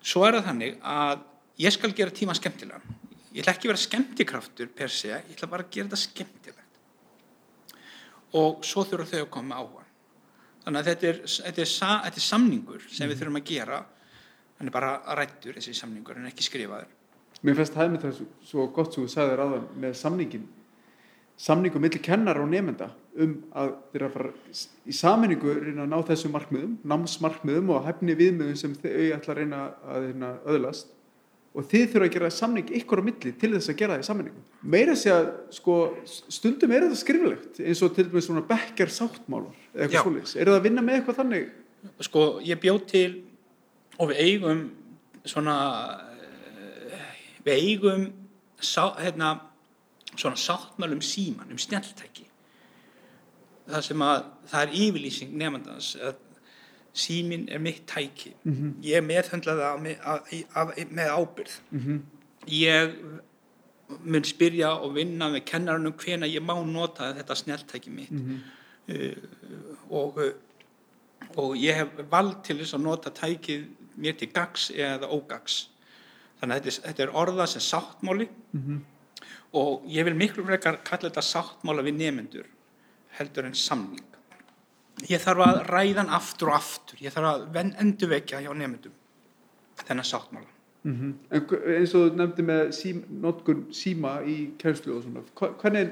[0.04, 1.22] Svo er það þannig að
[1.60, 2.98] ég skal gera tíma skemmtilega
[3.30, 6.80] ég ætla ekki að vera skemmtikraftur per se ég ætla bara að gera þetta skemmtilegt.
[8.38, 9.84] Og svo þurfa þau að koma með áhuga.
[10.64, 13.82] Þannig að þetta er, þetta er, sa, þetta er samningur sem við þurfum að gera.
[14.58, 16.90] Hann er bara rættur þessi samningur en ekki skrifaður.
[17.40, 18.18] Mér finnst það með það
[18.50, 20.48] svo gott sem þú sagðir áðan með samningin
[21.40, 24.30] samningu milli kennar og nefnda um að þeirra fara
[24.84, 29.40] í saminningu reyna að ná þessum markmiðum námsmarkmiðum og hefni viðmiðum sem þau ætla að
[29.40, 30.90] reyna að reyna öðlast.
[31.50, 34.06] Og þið þurfa að gera samning ykkur á milli til þess að gera það í
[34.06, 34.42] samningu
[34.74, 39.56] meira sé að sko stundum er þetta skriflegt eins og til dæmis svona bekkjar sáttmálar
[39.74, 41.50] eða eitthvað svoleiðis, er það að vinna með eitthvað þannig?
[42.06, 43.10] Sko ég bjóð til
[43.98, 44.62] og við eigum
[45.26, 45.56] svona
[46.92, 47.10] eh,
[47.48, 48.06] við eigum
[48.60, 49.34] sá, hérna,
[50.20, 52.26] svona sáttmálum síman um snjalltæki.
[53.70, 56.14] Það sem að það er yfirlýsing nefndans að
[57.00, 58.34] símin er mitt tæki.
[58.44, 58.72] Mhm.
[58.82, 59.84] ég meðhöndla það
[60.94, 62.00] með, ábyrð mm
[62.48, 62.94] ég
[64.06, 68.12] mun spyrja og vinna með kennarunum hvena ég má nota þetta snjalltæki mitt.
[68.90, 69.16] Uh,
[69.90, 70.32] og, uh,
[71.36, 73.66] og ég hef vald til þess að nota tækið
[74.00, 75.68] mér til gags eða ógags
[76.40, 78.26] þannig að þetta er, þetta er orða sem sáttmáli
[79.56, 82.46] og ég vil miklu frekar kalla þetta sáttmála við nefendur
[83.18, 84.04] heldur en samning.
[85.10, 87.00] Ég þarf að ræða hann aftur og aftur.
[87.02, 88.92] Ég þarf að endurvekja hjá nefendum
[89.80, 90.46] þennan sáttmála.
[90.86, 95.24] En hv- eins og þú nefndi með sím, notkun síma í kænslu og svona,
[95.60, 95.90] hvernig,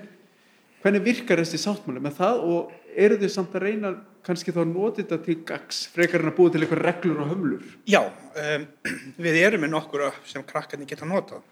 [0.84, 3.90] hvernig virkar þessi sáttmáli með það og eru þau samt að reyna
[4.24, 7.66] kannski þá nota þetta til gags frekar en að búa til eitthvað reglur og hömlur?
[7.88, 8.66] Já, um,
[9.24, 11.44] við erum með nokkur sem krakkarnir geta notað.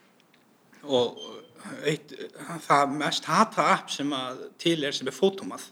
[0.87, 1.21] Og
[1.87, 2.14] eitt,
[2.66, 5.69] það mest hata app sem að til er sem er fótumað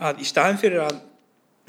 [0.00, 1.02] að í staðin fyrir að,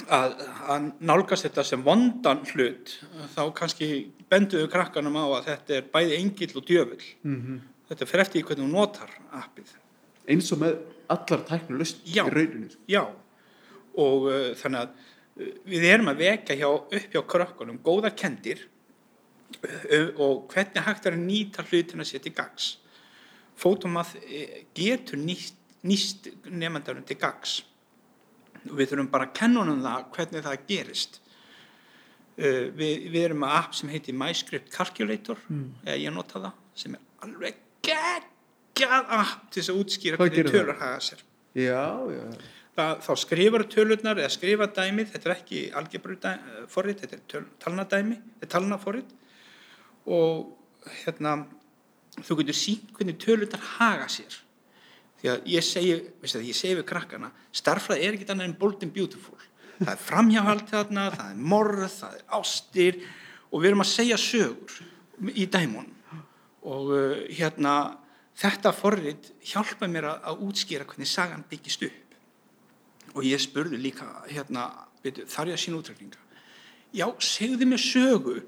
[0.08, 0.38] að,
[0.72, 2.96] að nálgast þetta sem vondan hlut
[3.36, 3.92] þá kannski
[4.32, 8.46] benduðu krakkanum á að þetta er bæði engill og djöfull Mm þetta fer eftir í
[8.48, 9.72] hvernig þú notar appið
[10.32, 10.76] Eins og með
[11.12, 12.24] allar tæknu löst Já.
[12.24, 12.70] í rauninu.
[12.72, 12.84] sko.
[12.88, 13.02] Já,
[14.00, 18.62] og uh, þannig að uh, við erum að vekja hjá, upp hjá krökkunum góðar kendir
[19.66, 22.78] uh, og hvernig hægt er að nýta hlutina sér til gags.
[23.62, 27.60] Fótumað eh, getur nýst, nýst nefndanum til gags.
[28.68, 31.20] Og við þurfum bara að kenna honum það hvernig það gerist.
[32.42, 35.42] Uh, við, við erum með app sem heitir MyScript Calculator,
[35.84, 40.80] eða ég nota það, sem er alveg geggjað app til þess að útskýra hvernig tölur
[40.80, 42.24] haga sér Já, já.
[42.78, 46.18] það, þá skrifar tölurnar eða skrifa dæmið, þetta er ekki algebru
[46.72, 49.12] forrið, þetta er töl, talnadæmi þetta er talnaforrið
[50.18, 51.36] og hérna
[52.20, 54.36] þú getur sínt hvernig tölurnar haga sér.
[55.22, 55.96] Því að ég segi
[56.26, 59.38] það, ég segi við krakkana, starffræði er ekki annað en bold and beautiful.
[59.82, 63.00] Það er framhjáhald þarna, það er morð það er ástir
[63.50, 64.80] og við erum að segja sögur
[65.32, 65.98] í dæmunum
[66.62, 67.76] og uh, hérna
[68.38, 72.18] þetta forrið hjálpa mér að, að útskýra hvernig sagan byggist upp.
[73.18, 74.70] Og ég spurði líka hérna,
[75.02, 76.22] þar ég að sína útrækninga
[76.94, 78.42] já, segðu mér sögu.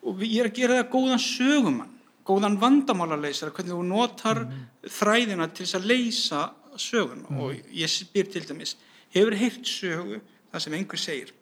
[0.00, 1.96] Og ég er að gera það góðan sögumann
[2.30, 4.44] góðan vandamálarleysara hvernig þú notar
[4.86, 6.46] þræðina til þess að leysa
[6.78, 8.76] sögun og ég spyr til dæmis
[9.10, 11.34] hefur heyrt sögu það sem einhver segir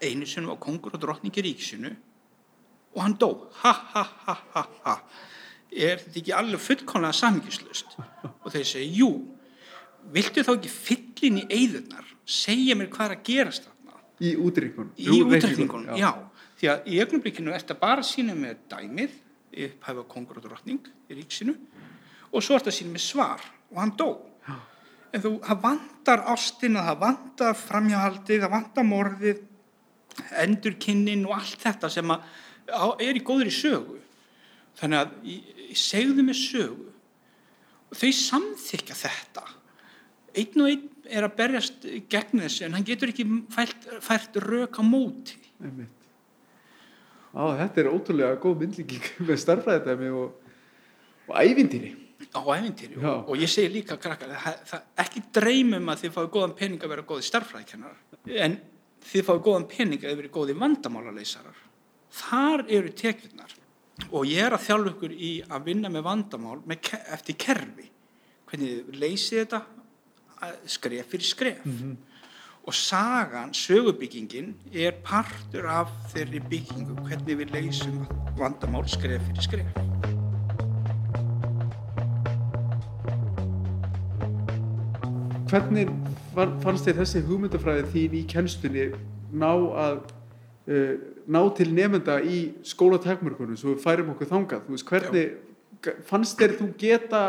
[0.00, 1.90] einu sinni var kongur og drottningi ríkisinu
[2.94, 3.30] og hann dó.
[3.62, 4.96] Ha ha ha ha ha.
[5.70, 7.94] Er þetta ekki alveg fullkomlega samhengislaust?
[8.42, 9.10] Og þeir segi jú.
[10.10, 12.06] Viltu þá ekki fyllin í eyðurnar?
[12.26, 14.00] Segja mér hvað er að gerast þarna.
[14.20, 14.90] Í útreiknum.
[14.98, 16.10] í útreikningunum, já.
[16.60, 19.14] því að í augnablikinu ertu að bara sína með dæmið
[19.50, 20.80] upphæfa kongur og drottning
[21.10, 21.54] í ríksinu
[22.30, 23.40] og svo ertu að sína með svar
[23.72, 24.10] og hann dó.
[25.12, 29.40] En þú, það vantar ástina það vantar framhjáhaldið, það vantar morðið
[30.44, 32.22] endurkinnin og allt þetta sem að,
[32.70, 33.98] á, er í góðri sögu.
[34.78, 36.86] Þannig að í- í- segðu með sögu.
[37.90, 39.44] Og þau samþykja þetta.
[40.38, 44.78] Einn og einn er að berjast gegn þessu en hann getur ekki fært, fært rök
[44.78, 45.40] á móti.
[45.58, 45.96] Einmitt.
[47.30, 50.52] Á, þetta er ótrúlega góð myndlíking með starfræðidæmi og,
[51.30, 51.94] og ævindýri.
[52.34, 53.10] á æfintýri Já.
[53.14, 56.84] og, og ég segi líka krakkar, það, það, ekki dreymum að þið fáið góðan pening
[56.84, 57.96] að vera góði starffræðikennar
[58.44, 58.60] en
[59.10, 61.66] þið fáið góðan pening að þið verið góði vandamálaleysarar
[62.10, 63.56] þar eru tekjurnar.
[64.16, 67.86] Og ég er að þjálfa ykkur í að vinna með vandamál með, eftir kerfi.
[68.50, 69.60] Hvernig þið leysið þetta
[70.72, 71.66] skref fyrir skref
[72.66, 78.02] og sagan, sögubyggingin er partur af þeirri byggingu hvernig við leysum
[78.38, 79.78] vandamál skref fyrir skref
[85.50, 85.88] Hvernig
[86.36, 88.84] var, fannst þér þessi hugmyndafræði þín í kennstunni
[89.40, 89.50] ná
[89.82, 89.96] að
[90.70, 90.92] uh,
[91.30, 92.40] ná til nefnda í
[92.70, 94.68] skólatakmörkunum svo við færum okkur þangað?
[94.70, 95.32] Veist, hvernig
[95.82, 97.22] g- fannst þér þú geta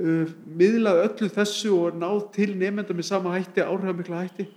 [0.00, 4.48] uh, miðlað öllu þessu og náð til nefnda með sama hætti, áhrifamikla hætti?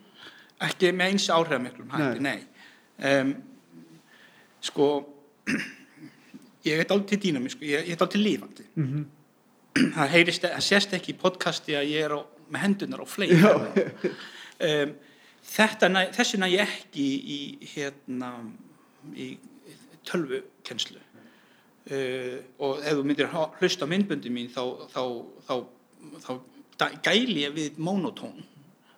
[0.64, 2.40] ekki með eins áhrifamiklum hætti, nei,
[3.04, 3.32] Um,
[4.62, 4.86] sko
[6.70, 9.06] ég er dálítið dýnami sko, ég, er dálítið lífandi Mm -hmm.
[9.98, 13.34] það heyrist, það sést ekki í podcasti að ég er á, með hendunar á fleik
[13.34, 14.94] um,
[15.44, 18.30] þetta næ, þessu næ ég ekki í, í hérna
[19.16, 19.38] í
[20.06, 21.00] tölvukenslu
[21.92, 24.64] uh, og ef þú myndir hlusta á myndböndi mín þá,
[24.94, 25.04] þá,
[25.48, 25.54] þá,
[26.26, 26.34] þá,
[27.04, 28.44] gæli ég við monotón.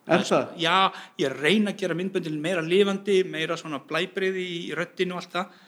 [0.06, 0.52] Er það?
[0.62, 5.34] Já, ég reyna að gera myndböndin meira lifandi, meira svona blæbriði í röddinu og allt
[5.34, 5.64] það.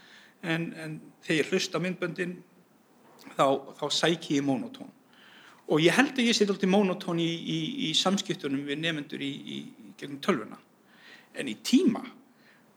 [0.45, 2.36] En, en þegar ég hlusta á myndböndin
[3.34, 3.47] þá,
[3.80, 4.93] þá sæki ég monotón.
[5.68, 7.57] Og ég held að ég sé alltaf monotón í, í,
[7.89, 9.57] í samskiptunum við nefnendur í, í
[9.99, 10.59] gegnum tölvuna.
[11.38, 12.05] En í tíma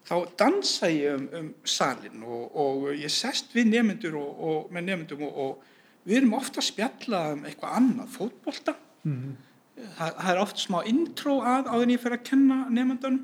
[0.08, 4.88] þá dansa ég um, um salin og, og ég sest við nefnendur og, og með
[4.88, 8.76] nefnendum og, og við erum ofta að spjalla um eitthvað annað, fótbolta.
[9.04, 13.20] Það, það er oft smá intro að áður en ég fyrir að kenna nefndunum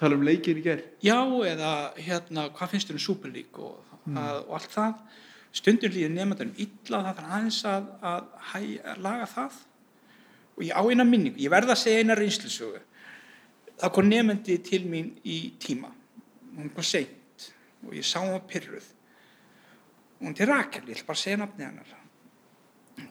[0.00, 0.86] Tala um leikin í gerð.
[1.04, 4.94] já eða hérna hvað finnst þér um Super League og, að, og allt það.
[5.60, 8.60] Stundur líður nefndunum illa það þarf aðeins að, að, hæ,
[8.94, 9.60] að laga það.
[10.56, 12.80] Og ég á eina minningu ég verð að segja eina reynslusögu.
[13.80, 15.92] Það kom nefndi til mín í tíma
[16.64, 17.46] hún kom seint.
[17.86, 18.88] Og ég sá hún pyrruð
[20.20, 21.92] hún til Rakel, ég ætla bara að segja nafni hennar.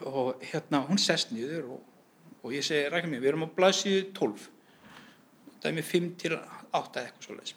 [0.05, 1.83] Og hérna hún sest niður og,
[2.43, 4.47] og ég segi Rakel mér, við erum á blaðsíðu 12
[5.63, 7.55] dæmi 5 til 8 eitthvað svo leiðis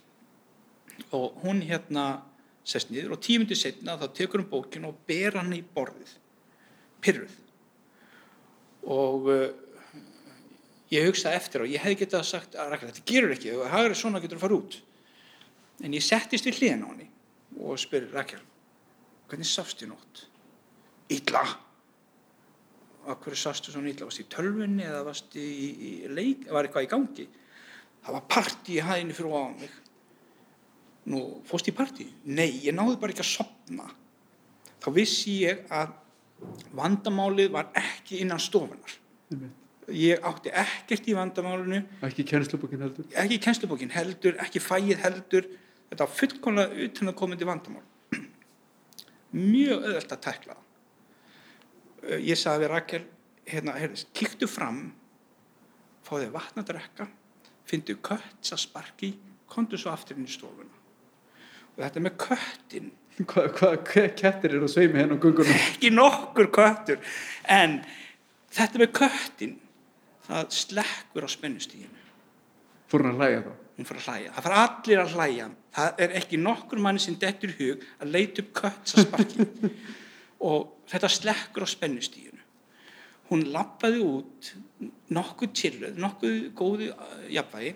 [1.16, 2.04] og hún hérna
[2.68, 6.12] sest niður og tímundi setna þá tekur hún bókin og ber hann í borðið.
[7.02, 7.36] Pyrruð
[8.92, 9.46] og uh,
[10.92, 13.96] ég hugsaði eftir og ég hefði getað sagt að Rakel, þetta gerur ekki, það er
[13.98, 14.78] svona getur að fara út
[15.80, 17.08] en ég settist við hliðin á henni
[17.62, 18.40] og spyrir Rakel
[19.30, 20.26] hvernig sást ég nótt?
[21.12, 21.42] Ítla
[23.02, 24.06] hverju sástu svona ítla?
[24.06, 27.24] Varst í tölvunni eða varst í, í leik var eitthvað í gangi?
[28.02, 29.78] Það var partí í hæðinu fyrir á mig
[31.10, 31.18] Nú,
[31.48, 32.06] fórst í partí?
[32.30, 33.88] Nei, ég náði bara ekki að sopna
[34.82, 35.96] þá vissi ég að
[36.78, 38.94] vandamálið var ekki innan stofunar
[39.92, 43.06] ég átti ekkert í vandamálinu Ekki kennslubókin heldur.
[43.18, 45.48] ekki kennslubókin heldur, ekki fæið heldur
[45.92, 47.86] þetta fullkomlega utan að komandi vandamál.
[49.32, 50.56] Mjög öðvöld að tækla
[52.02, 53.02] Uh, ég sagði við Rakel
[53.46, 54.88] hérna, heyrðis, kíktu fram
[56.02, 57.06] fá þig vatn að drekka
[57.68, 59.12] fyndu kött að sparki
[59.50, 60.80] komdu svo aftur inn í stofuna.
[61.76, 62.90] Og þetta með köttin
[63.28, 65.52] Hvað hva, hva kettir eru að sveimi henn á gungunum?
[65.68, 66.98] ekki nokkur köttur.
[67.44, 67.78] En
[68.50, 69.56] þetta með köttin
[70.26, 72.00] það slekkur á spennustíðinu
[72.90, 73.52] Fór hann að hlæja þá?
[73.82, 75.48] Hún fara að hlæja, það fara allir að hlæja.
[75.72, 79.46] Það er ekki nokkur manni sem dettur hug að leita upp sparki
[80.52, 82.42] og þetta slekkur á spennustíðinu
[83.32, 84.52] hún lappaði út
[85.12, 87.72] nokkuð chilluð, nokkuð góðu uh, jafnvægi.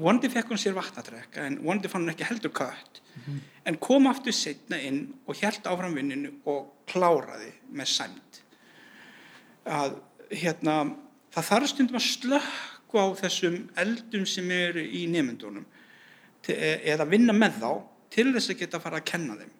[0.00, 3.02] Vonandi fekk hún sér vatnatrekka en vonandi fann hún ekki heldur kött.
[3.68, 8.40] En kom aftur setna inn og hjælt áfram vinninu og kláraði með sæmt
[9.68, 9.98] að
[10.32, 10.76] hérna
[11.34, 12.06] það þarf stundum að
[12.92, 15.64] slökku á þessum eldum sem eru í nefndunum
[16.44, 17.70] eða vinna með þá
[18.12, 19.52] til þess að geta að fara að kenna þeim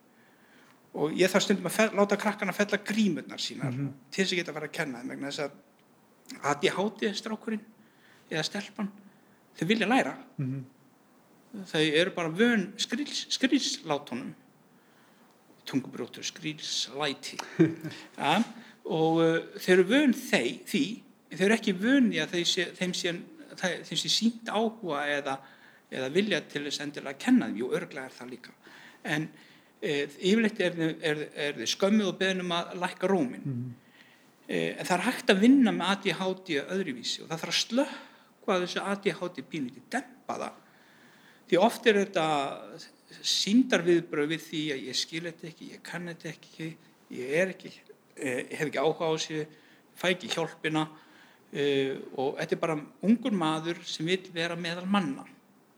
[0.92, 3.72] og ég þarf stundum að fel, láta krakkana fella grímurnar sínar
[4.10, 5.52] til þess að geta að fara að kenna þeim vegna þess að
[6.52, 7.64] ADHD strákurinn
[8.32, 8.88] eða stelpan,
[9.58, 10.14] þau vilja læra.
[10.38, 10.62] Mhm.
[11.68, 14.30] Þau eru bara vön skrýls, skrýlslátunum,
[15.68, 17.36] tungubrótur, skrýlslæti.
[18.16, 18.38] ja,
[18.88, 20.84] og uh, þau eru vön þeir, því,
[21.38, 23.14] þau eru ekki í að sé, þeim sé,
[23.88, 25.36] sé sínt áhuga eða,
[25.90, 28.54] eða vilja til þess endilega að kenna þeim, jú, örglega er það líka.
[29.02, 29.28] En
[29.80, 33.62] e, yfirleitt er, er, er þau skömmuð og beðnum að lækka rómin.
[34.48, 38.58] Eh, en það er hægt að vinna með ADHD öðruvísi og það þarf að slökkva
[38.64, 40.58] þessu ADHD pínlítið, dempa það.
[41.48, 42.26] Því oft er þetta
[43.32, 46.68] síndarviðbröð við því að ég skil þetta ekki, ég kann þetta ekki,
[47.12, 47.72] ég er ekki,
[48.16, 49.42] ég hef ekki áhuga á þessu,
[50.00, 50.84] fæ ekki hjálpina
[51.52, 52.76] uh, og þetta er bara
[53.08, 55.24] ungur maður sem vil vera meðal manna.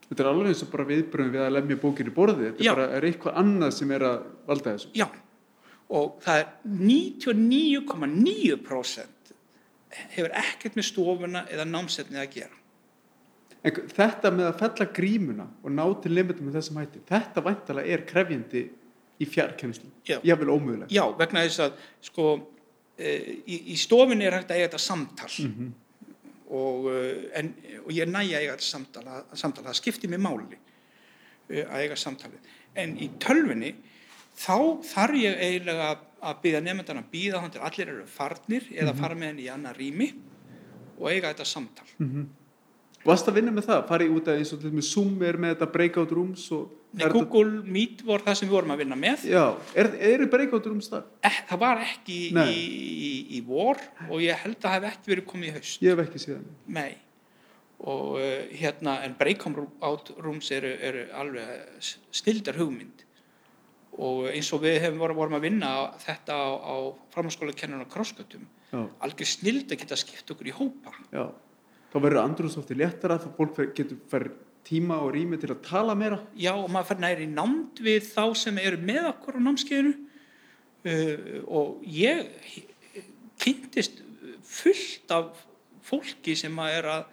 [0.05, 2.51] Þetta er alveg eins og bara viðbröðum við að lemja bókinu í borðið.
[2.51, 4.17] Þetta er bara er eitthvað annað sem er að
[4.49, 4.89] valda þessu.
[4.99, 5.07] Já,
[5.95, 9.15] og það er 99,9%
[10.15, 12.57] hefur ekkert með stofuna eða námsetnið að gera.
[13.65, 17.91] En þetta með að fella grímuna og ná til limitum með þessum hætti, þetta væntalega
[17.95, 18.63] er krefjandi
[19.23, 19.89] í fjarkennslu.
[20.09, 20.19] Já.
[20.27, 20.93] Jável ómögulegt.
[20.93, 21.71] Já, vegna þess að
[22.05, 22.25] sko,
[22.99, 25.73] í, í stofinni er hægt að eiga þetta samtal Mhm.
[26.55, 30.23] og, e, en, og ég næja að eiga þetta samtal, að, samtal það skiptir mér
[30.23, 30.59] máli
[31.51, 32.39] e, að eiga samtalið.
[32.77, 33.75] En í tölvunni
[34.39, 34.57] þá
[34.95, 35.91] þarf ég eiginlega
[36.23, 39.51] að- byggja nefndan að býða hann til allir eru farnir eða fara með henni í
[39.53, 40.07] annað rými
[40.99, 41.85] og eiga þetta samtal.
[43.05, 43.83] Varst að vinna með það?
[43.89, 46.71] Farið út að eins og til dæmis Zoom er með þetta breakout rooms og...
[46.95, 49.25] Nei, Google Meet var það sem við vorum að vinna með.
[49.27, 51.09] Já, er, eru breakout rooms það?
[51.27, 52.53] Eh, það var ekki í,
[53.09, 55.83] í, í vor og ég held að það hef ekki verið komið í haust.
[55.83, 56.53] Ég hef ekki séð það.
[56.79, 56.93] Nei.
[57.85, 63.03] Og uh, hérna, en breakout rooms eru, eru alveg snildar hugmynd.
[63.95, 65.73] Og eins og við hefum voru, vorum að vinna
[66.03, 66.75] þetta á, á
[67.15, 70.95] framhanskóla kennunum á krossgötum, Já, algjör snild að geta skipt okkur í hópa.
[71.15, 71.29] já.
[71.93, 74.25] Þá verður andrúðsofti léttara, þá fólk getur fær
[74.65, 76.21] tíma og rými til að tala meira.
[76.37, 81.43] Já, og maður fær næri námt við þá sem eru með okkur á námskeiðinu uh,
[81.49, 82.31] og ég
[83.43, 84.01] kynntist
[84.45, 85.45] fullt af
[85.85, 87.05] fólki sem að er að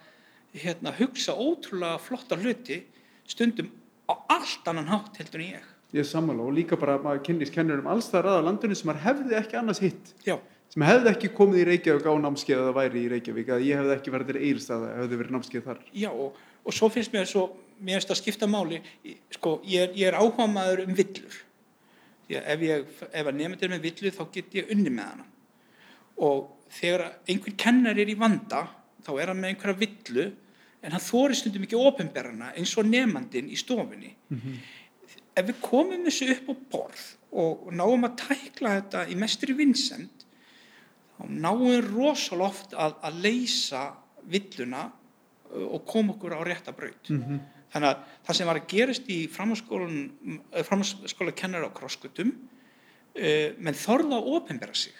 [0.62, 2.82] hérna, hugsa ótrúlega flotta hluti
[3.28, 3.70] stundum
[4.08, 5.68] á allt annan hátt heldur en ég.
[5.92, 9.06] Ég sammála og líka bara að maður kynnist kennurum alls það ræða landinu sem maður
[9.06, 10.14] hefði ekki annars hitt.
[10.24, 10.38] Já,
[10.72, 13.76] Sem hefði ekki komið í Reykjavík á námskeið að það væri í Reykjavík, að ég
[13.76, 15.82] hefði ekki verið til Eilstað hefði verið námskeið þar.
[15.92, 17.48] já og, og svo finnst mér svo,
[17.82, 18.80] mér finnst að skipta máli,
[19.34, 21.38] sko, ég er, ég er áhuga maður um villur.
[22.26, 25.26] Því að ef, ég, ef að nefndir með villu þá get ég unni með hana.
[26.22, 28.66] Og þegar einhver kennar er í vanda,
[29.02, 30.28] þá er hann með einhverja villu,
[30.82, 34.14] en hann þóri stundum ekki ofinberana eins og nefnandinn í stofunni.
[35.32, 37.04] Ef við komum þessu upp á borð
[37.42, 40.26] og náum að tækla þetta í mestri vinsend,
[41.16, 43.84] þá náum við rosalega oft að, að leysa
[44.28, 44.90] villuna
[45.52, 47.10] og koma okkur á rétta braut.
[47.10, 47.40] Mhm.
[47.72, 52.34] Þannig að það sem var að gerast í framhalskóla kennar á krosskutum,
[53.16, 54.92] uh, menn þorða að ofinbera sig.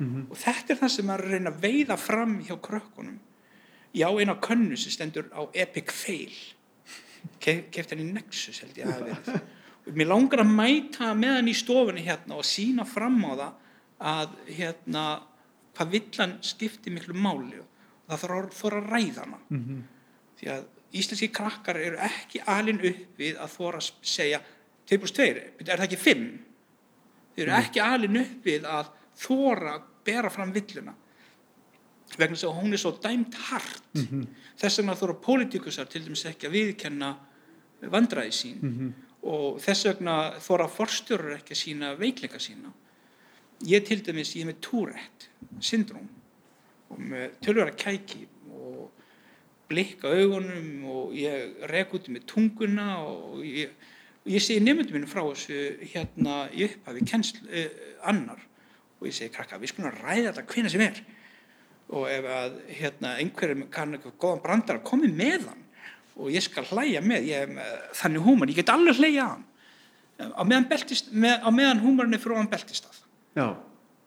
[0.00, 3.18] Og þetta er það sem maður að reyna að veiða fram hjá krökkunum.
[3.92, 6.36] Já, eina könnu sem stendur á Epic Fail.
[7.40, 9.42] Keft hann í Nexus held ég að verið.
[9.90, 13.50] Og mér langar að mæta með hann í stofunni hérna og sína fram á það
[14.10, 15.04] að hérna
[15.76, 17.68] hvað villan skipti miklu máli og
[18.10, 19.40] það þarf að þóra að ræða hana.
[19.48, 19.82] Mhm.
[20.40, 20.64] Því að
[21.00, 24.40] íslenski krakkar eru ekki alin upp við að þóra að segja
[24.90, 25.28] 2 plus 2,
[25.60, 26.24] er það ekki 5?
[27.36, 28.90] Þeir eru ekki alin upp við að
[29.20, 30.94] þóra að bera fram villuna
[32.18, 33.82] vegna þess að hún er svo dæmt hart.
[34.58, 37.10] Þess vegna þóra pólitíkusar til dæmis ekki að viðkenna
[37.92, 38.94] vandræði sín.
[39.22, 42.72] Og þess vegna þóra forstjórur ekki að sína veikleika sína.
[43.68, 45.28] Ég til dæmis, ég er með Tourette
[45.60, 46.08] syndróm
[46.90, 48.90] og með tölvara kæki og
[49.70, 53.72] blikka augunum og ég rek út með tunguna og ég,
[54.26, 55.60] ég segi nefndum minn frá þessu
[55.92, 57.70] hérna í upphafi kennsl, eh,
[58.10, 58.42] annar.
[59.00, 61.02] Og ég segi krakka, við skulum ræða þetta hvena sem er.
[61.90, 65.66] Og ef að hérna, einhverjum kann eitthvað góðan brandar að komi með hann
[66.20, 67.52] og ég skal hlæja með, ég
[67.96, 69.46] þannig húmar, ég get alveg hlæja að hann.
[70.36, 72.98] Á meðan, beltist, með, á meðan húmarinn er frá hann beltist að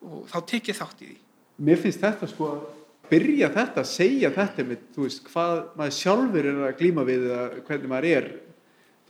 [0.03, 1.19] og þá tek ég þátt í því
[1.57, 2.63] mér finnst þetta sko að
[3.11, 7.45] byrja þetta, segja þetta með, þú veist, hvað maður sjálfur er að glíma við eða
[7.67, 8.29] hvernig maður er.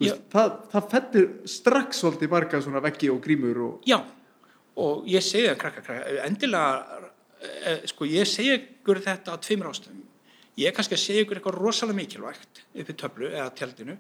[0.02, 4.00] Veist, það, það fellur strax svolítið marga svona veggi og grímur og Já,
[4.82, 7.12] og ég segi það krakka, krakka, endilega,
[7.46, 10.02] eh, sko, ég segi ykkur þetta á tveimur ástöðum.
[10.58, 13.96] Ég er kannski að segja ykkur eitthvað rosalega mikilvægt upp í töflu eða tjaldinu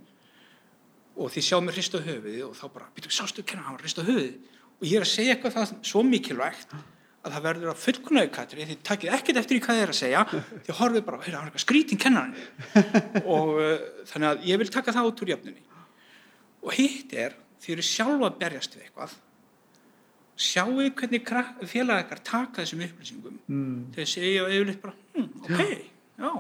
[1.14, 4.02] og þið sjá mér hrist á höfuði og þá bara, býtum, sástu kenna hann hrist
[4.02, 4.34] á höfuði
[4.82, 6.74] og ég er að segja eitthvað það svo mikilvægt
[7.24, 10.00] að það verður að fullkunaðu katri því takið ekkert eftir í hvað þið er að
[10.00, 10.24] segja
[10.66, 13.76] því horfið bara, heyrðu, það er eitthvað skrítin kennarinn og uh,
[14.12, 15.64] þannig að ég vil taka það út úr jöfnunni
[16.64, 19.16] og hitt er, þið eru sjálfa að berjast við eitthvað
[20.44, 21.34] sjáu hvernig
[21.70, 23.76] félagar taka þessum upplýsingum mm.
[23.96, 25.62] þeir segja yfirleitt bara hm, ok,
[26.18, 26.32] já,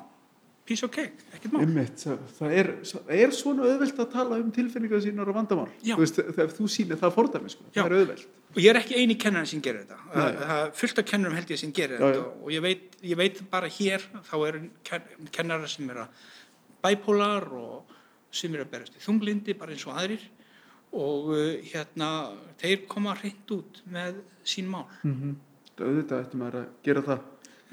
[0.66, 4.40] piece of cake ekkert mál Einmitt, það, það, er, það er svona auðvelt að tala
[4.42, 5.94] um tilfinningar sínar og vandamál Já.
[5.94, 7.68] þú veist, þegar þú sýnir það fordæmi sko.
[7.70, 7.84] Já.
[7.84, 9.98] það er auðvelt og ég er ekki eini kennarinn sem gerir þetta.
[10.14, 12.24] Það er fullt af kennarum held ég sem gerir Já, þetta.
[12.44, 16.06] og ég veit, ég veit bara hér þá eru ken- kennarar sem eru
[16.84, 17.94] bæpólar og
[18.34, 20.24] sem eru að berast í þunglindi bara eins og aðrir.
[20.94, 22.10] Og uh, hérna
[22.62, 24.86] þeir koma hreint út með sín mál.
[25.04, 25.36] Mm
[25.74, 27.22] auðvitað ættum maður að gera það.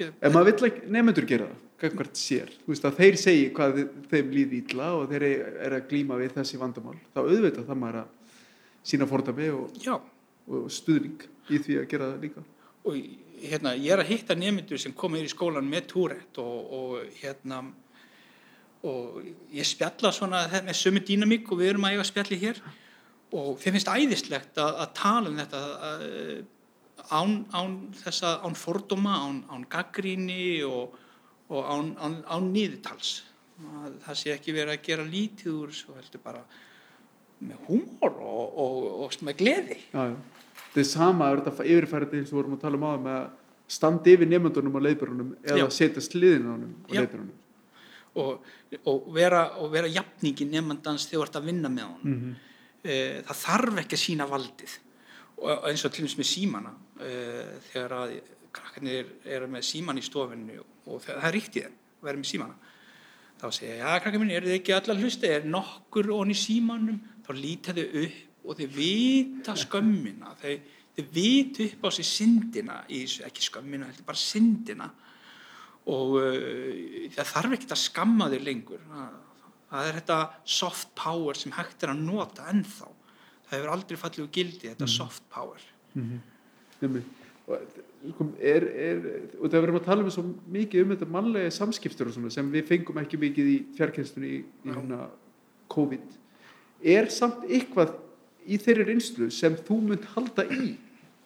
[0.01, 1.45] Ég- ef maður vill ekki nefnendur gera
[1.81, 5.23] það hvert sér, þú veist að þeir segi hvað þe- þeim líði illa og þeir
[5.67, 8.35] er að glíma við þessi vandamál, þá auðvitað það maður að
[8.91, 9.95] sína fordæmi og, já,
[10.49, 12.43] og stuðning í því að gera það líka.
[12.87, 12.97] Og
[13.41, 17.63] hérna, ég er að hitta nemyndur sem koma í skólan með túrætt og, og hérna
[18.89, 19.19] og
[19.53, 22.61] ég spjalla svona með sömu dýnamík og við erum að eiga spjalli hér.
[23.31, 26.05] Og þeim finnst æðislegt að, að tala um þetta að,
[27.13, 30.97] án, án þessa án fordóma, án, án gaggríni og,
[31.53, 33.19] og án, án, án nýðutals
[33.61, 36.41] að það sé ekki verið að gera lítið úr svo heldur bara
[37.41, 39.77] með húmor og, og, og með gleði.
[39.91, 40.17] Já, já.
[40.71, 43.29] það er sama að þetta yfirfærið eins og við vorum að tala um með að
[43.71, 46.57] standa yfir nefndunum á leiðbjörnum eða setja sliðin á á
[46.91, 46.99] Já.
[47.01, 47.37] leiðbjörnum
[48.19, 48.47] og,
[48.85, 52.15] og vera, og vera jafningi nefndans þegar þú ert að vinna með honum.
[52.15, 52.33] Mhm.
[52.83, 52.95] e,
[53.27, 54.77] það þarf ekki að sína valdið.
[55.41, 57.13] Og eins og til dæmis með símana e,
[57.71, 58.17] þegar að
[58.51, 62.57] krakkarnir eru með síman í stofinu og það, er ríktið að vera með símana.
[63.41, 67.31] Þá segja, já krakkar minni, eru þið ekki allar hlusti er nokkur onni símanum þá
[67.37, 70.33] líta þau upp og þau vita skömmina.
[70.41, 70.53] Þau,
[70.97, 74.89] þau vita upp á sig syndina í, ekki skömmina, heldur bara syndina.
[75.91, 78.81] Og uh, það þarf ekki að skamma þig lengur.
[78.89, 79.13] Það,
[79.71, 80.19] það er þetta
[80.57, 82.91] soft power sem hægt er að nota ennþá.
[83.47, 85.65] Það hefur aldrei fallið úr gildi þetta soft power.
[87.51, 87.63] Og,
[88.13, 88.99] sko, er, er,
[89.41, 92.47] og það verðum að tala um svo mikið um þetta mannlega samskiptur og svona sem
[92.53, 95.07] við fengum ekki mikið í fjarkenstunni í, í hérna
[95.73, 96.20] COVID
[96.83, 97.95] er samt eitthvað
[98.45, 100.75] í þeirri reynslu sem þú munt halda í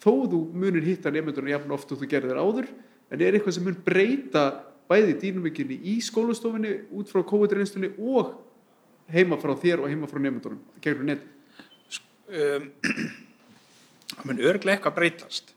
[0.04, 2.68] þó þú munir hitta nefndurinn jafn oft og þú gerðir áður?
[3.10, 4.46] En er eitthvað sem mun breyta
[4.90, 8.36] bæði dýnumikinu í skólastofinni út frá COVID reynslunni og
[9.12, 11.24] heima frá þér og heima frá nefndunum gegnum net
[12.30, 12.70] um,
[14.16, 15.54] það mun örglega eitthvað breytast.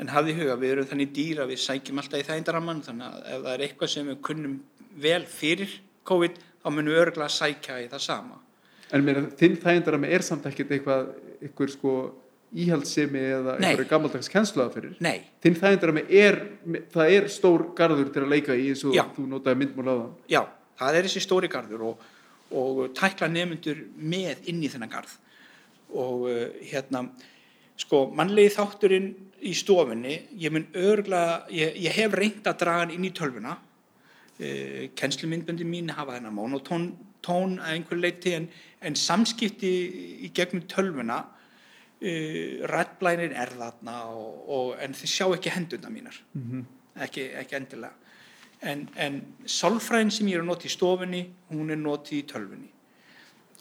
[0.00, 3.42] En hafði huga, við erum þannig dýra við sækjum alltaf í þægindaramman þannig að ef
[3.42, 4.56] það er eitthvað sem við kunnum
[5.02, 5.76] vel fyrir
[6.08, 8.40] COVID þá munum við örglega sækja í það sama
[8.92, 11.06] En meina, þinn þægindarami er samt ekkert eitthvað,
[11.40, 11.92] eitthvað sko
[12.52, 14.96] íhaldsemi eða eitthvað gammaldags kennsluða fyrir.
[15.00, 16.36] Nei, Þinn þægindarami er,
[16.92, 19.06] það er stór garður til að leika í eins og Já.
[19.16, 20.10] þú notaði myndmál á það.
[20.34, 20.42] já,
[20.82, 22.02] það er þessi stóri garður og,
[22.52, 25.14] og tækla nefnendur með inn í þennan garð
[25.96, 27.06] og uh, hérna
[27.80, 29.08] sko, mannlegi þátturinn
[29.48, 33.56] í stofunni, ég mun örgla ég, ég hef reynt að draga hann inn í tölvuna
[33.56, 36.90] uh, kennslumyndböndi mín hafa þennan monotón
[37.22, 38.48] tón að einhver leiti en,
[38.82, 39.72] en samskipti
[40.26, 46.18] í gegnum tölvuna uh, rættblænir er þarna og, og, en þið sjá ekki hendurna mínar.
[47.02, 47.94] Ekki, ekki endilega.
[48.62, 52.70] En, en sálfræðin sem ég er að nota í stofunni hún er notið í tölvunni.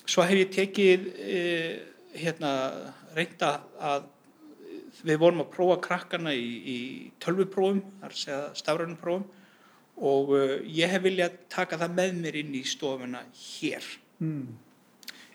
[0.06, 1.78] Svo hef ég tekið uh,
[2.18, 2.52] hérna
[3.16, 4.10] reynda að
[5.06, 6.78] við vorum að prófa krakkana í, í
[7.24, 9.30] tölvuprófum, þar segja stafrænum prófum
[10.02, 13.88] og uh, ég hef viljað taka það með mér inn í stofuna hér.
[14.22, 14.52] Mm.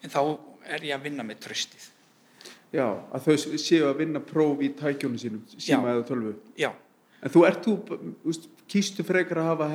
[0.02, 0.20] En þá
[0.66, 1.92] er ég að vinna með tröstið
[2.74, 2.84] Já,
[3.14, 6.32] að þau séu að vinna próf í tækjónu sínum, síma eða tölvu.
[6.58, 6.72] já,
[7.22, 7.74] En þú ert þú,
[8.68, 9.68] kýstu frekar að hafa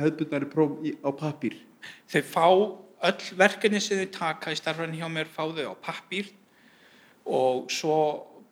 [0.00, 1.54] hefðbundari próf í, á pappír.
[2.10, 2.46] þau fá
[3.08, 6.32] öll verkefni sem þau taka í starfræðin hjá mér fá þau á pappír
[7.28, 7.98] og svo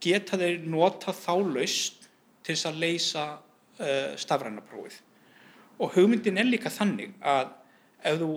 [0.01, 2.07] geta þeir nota þá laust
[2.45, 3.25] til þess að leysa
[3.81, 5.01] uh, stafrænaprófið
[5.81, 7.49] og hugmyndin er líka þannig að
[8.07, 8.31] ef þú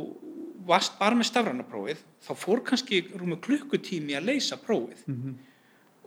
[0.67, 5.05] varst bara með stafrænaprófið þá fór kannski rúmu klukkutími að leysa prófið.
[5.07, 5.37] Mm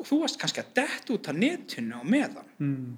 [0.02, 2.48] og þú varst kannski að dett út af netinu á meðan.
[2.58, 2.96] -hmm.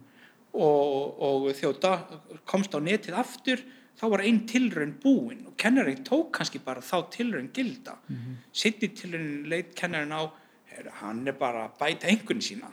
[0.52, 3.61] og, og þegar þú komst á netið aftur
[4.00, 7.98] þá var einn tilraun búin og kennarinn tók kannski bara þá tilraun gilda.
[8.09, 8.34] Mm -hmm.
[8.52, 10.32] sitt í tilraun leit kennarinn á
[10.64, 12.72] her, hann er bara að bæta einhvern sína.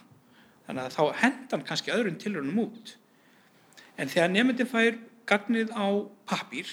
[0.67, 2.97] Þannig að þá henda hann kannski öðrum tilraunum út.
[3.97, 5.87] En þegar nefndin fær gagnið á
[6.25, 6.67] pappír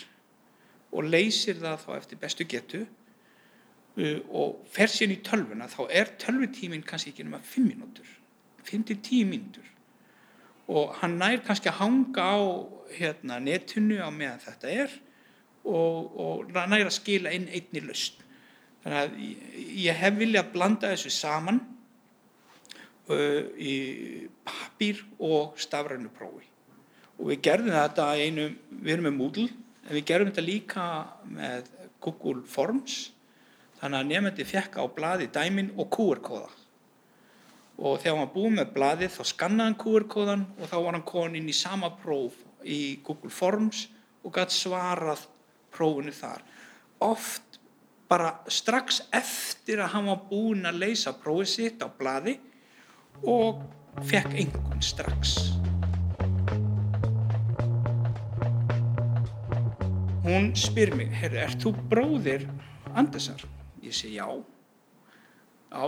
[0.93, 6.14] og leysir það þá eftir bestu getu uh, og fer síðan í tölvuna þá er
[6.22, 8.14] tölvutíminn kannski ekki nema 5 mínútur
[8.68, 9.68] 5-10 mínútur
[10.68, 12.39] og hann nær kannski að hanga á
[12.93, 14.97] hérna, netinu á meðan þetta er
[15.68, 18.20] og, og nær að skila inn einni lausn.
[18.84, 19.16] Þannig að
[19.84, 21.59] ég- hef viljað blanda þessu saman
[23.11, 23.74] uh, í
[24.47, 26.47] pappír og stafrænu prófi.
[27.18, 29.49] Og við gerðum þetta einu, við erum með Moodle,
[29.87, 30.87] en við gerðum þetta líka
[31.31, 31.70] með
[32.05, 32.99] Google Forms,
[33.81, 36.51] þannig að nefndi fekk á blaði dæmin og QR-kóða.
[37.79, 41.39] Og þegar var búið með blaðið þá skannaði hann QR-kóðan og þá var hann komin
[41.39, 43.85] inn í sama próf í Google Forms
[44.24, 45.29] og gætt svarað
[45.74, 46.43] prófunu þar.
[47.07, 47.61] Oft
[48.09, 52.39] bara strax eftir að hann var búinn að leysa prófið sitt á blaði
[53.22, 53.62] og
[54.09, 55.57] fekk einhvern strax.
[60.29, 62.43] Hún spyr mig, herru, ert þú bróðir
[62.93, 63.41] Andesar?
[63.81, 64.26] Ég segi já.
[65.72, 65.85] Já,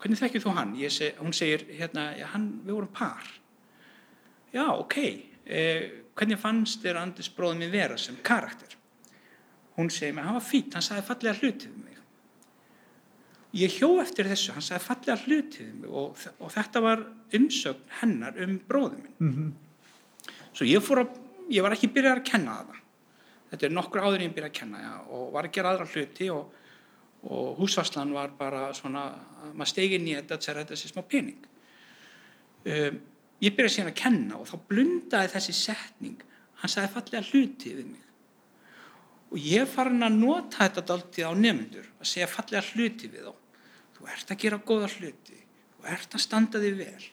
[0.00, 0.70] hvernig þekkir þú hann?
[0.80, 3.26] Ég Seg, hún segir, hérna, já, hann, við vorum par.
[4.54, 4.96] Já, ok.
[5.44, 5.82] Eh,
[6.16, 8.72] hvernig fannst þér Andes bróðið minn vera sem karakter?
[9.76, 11.98] Hún segir mér, hann var fýtt, hann sagði fallega hlutið um mig.
[13.60, 17.04] Ég hjó eftir þessu, hann sagði fallega hlutið um mig og, og þetta var
[17.36, 19.52] umsögn hennar um bróðið minn.
[20.54, 21.20] Svo ég fór að,
[21.52, 22.80] ég var ekki byrjað að kenna það.
[23.54, 26.26] Þetta er nokkur áður ég byrjað að kenna já, og var að gera aðra hluti
[26.34, 26.54] og,
[27.30, 29.04] og húsvarslan var bara svona,
[29.52, 31.44] maður steigi inn í þetta að þetta sé smá pening.
[32.64, 32.96] Um,
[33.44, 36.24] ég byrjaði síðan að kenna og þá blundaði þessi setning,
[36.58, 38.02] hann sagði fallega hluti við mig.
[39.30, 43.32] Og ég farin að nota þetta daldið á nefndur, að segja fallega hluti við þá.
[43.94, 45.38] Þú ert að gera góða hluti,
[45.76, 47.06] þú ert að standa þig vel,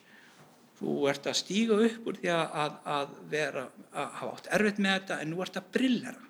[0.82, 3.64] þú ert að stíga upp úr því að, að, að vera,
[3.94, 6.28] að hafa átt erfitt með þetta en nú ert að brillera.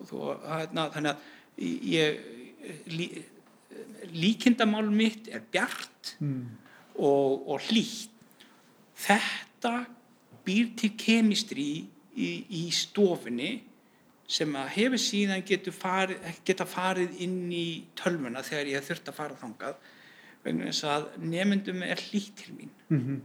[0.00, 1.16] Og þú, að, þannig að
[1.92, 2.20] ég,
[2.94, 3.06] lí,
[4.16, 6.14] líkindamál mitt er bjart
[6.96, 8.08] og, og hlýtt.
[9.00, 9.74] Þetta
[10.44, 11.66] býr til kemistri
[12.16, 13.52] í, í stofunni
[14.30, 17.64] sem að hefur síðan getur farið, geta farið inn í
[17.98, 19.80] tölvuna þegar ég þurft að fara þangað
[20.44, 23.18] vegna þess að nefndum er hlýtt til mín Mhm.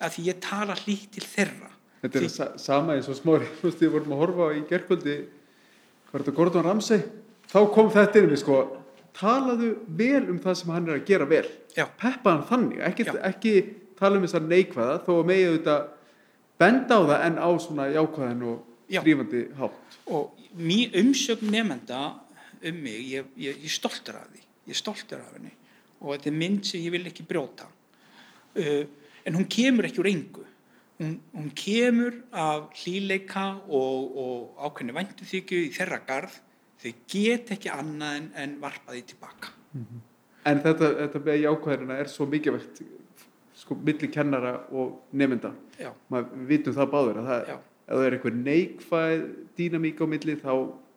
[0.00, 3.46] að því ég tala hlýtt til þeirra Þetta er Því- sa sama eins og smári,
[3.58, 5.14] þú veist, við vorum að horfa á í gerkvöldi,
[6.08, 7.04] hvað er þetta, Gordon Ramsay?
[7.48, 8.62] Þá kom þetta í mig, sko,
[9.16, 11.44] talaðu vel um það sem hann er að gera vel.
[11.76, 11.86] Já.
[12.00, 13.54] Peppa hann þannig, ekki, ekki
[13.98, 15.86] tala um þessar neikvæða, þó að megi auðvitað
[16.58, 19.02] benda á það en á svona jákvæðan og Já.
[19.04, 19.98] drífandi hátt.
[20.06, 22.20] og mín umsögn nefnda
[22.64, 24.42] um mig, ég, ég, ég stoltur af því
[24.72, 25.52] ég stoltur af henni
[26.00, 28.84] og þetta er mynd sem ég vil ekki brjóta uh,
[29.24, 30.46] en hún kemur ekki úr engu
[30.98, 36.40] hún, hún kemur af hlýleika og, og ákveðni væntuþykju í þeirra garð.
[36.78, 39.54] Þau get ekki annað en, en varpa því tilbaka.
[40.46, 42.82] En þetta, þetta með jákvæðina er svo mikilvægt,
[43.58, 45.50] sko, milli kennara og nefnda.
[46.12, 47.56] Maður vitum það báður að það,
[47.88, 49.24] það er einhver neikvæð
[49.58, 50.52] dýnamík á milli, þá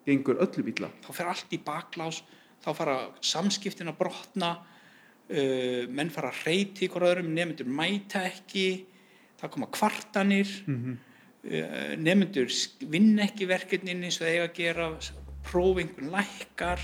[0.05, 0.89] gengur öllum illa.
[1.05, 2.21] þá fer allt í baklás
[2.61, 8.65] þá fara samskiptin að brotna uh, menn fara að reyti ykkur öðrum, nefndur mæta ekki
[9.41, 10.97] það koma kvartanir Mhm.
[11.45, 12.49] uh, nefndur
[12.91, 14.89] vinna ekki verkefnin eins og það eiga að gera
[15.43, 16.79] próf einhvern lækkar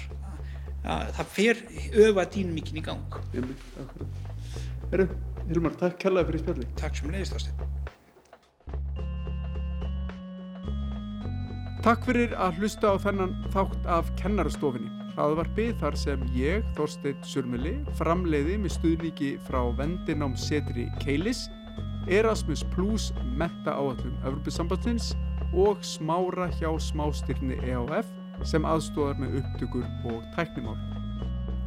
[0.88, 1.58] það fer
[2.00, 3.18] öfa dýnumíkin í gang.
[4.92, 5.08] Herru,
[5.50, 6.68] Hilmar, takk kærlega fyrir spjalli.
[6.80, 7.52] takk sem leiðist ástu
[11.84, 14.90] Takk fyrir að hlusta á þennan þátt af kennarastofinni.
[15.16, 21.46] Hraðvarpi þar sem ég, Þorsteinn Surmuli, framleiði með stuðningi frá Vendinám Setri Keilis,
[22.10, 25.16] Erasmus Plus menta áallum Evropasambandsins
[25.54, 28.08] og smára hjá smástyrni EAF
[28.48, 30.78] sem aðstóðar með upptökur og tæknimál.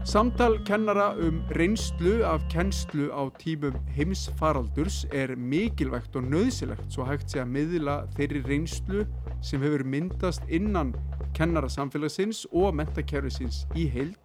[0.04, 7.28] Samtal kennara um reynslu af kennslu á tímum heimsfaraldurs er mikilvægt og nöðsilegt svo hægt
[7.28, 9.04] sé að miðla þeirri reynslu
[9.44, 10.94] sem hefur myndast innan
[11.36, 14.16] kennarasamfélagsins og mentakerfisins í heild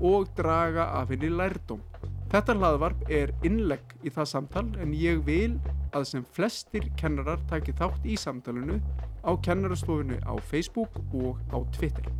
[0.00, 1.82] og draga af henni lærdóm.
[2.26, 5.52] Þetta hlaðvarp er innlegg í það samtal en ég vil
[5.94, 8.80] að sem flestir kennarar taki þátt í samtalenu
[9.22, 12.10] á kennarastofinu á Facebook og á Twitter.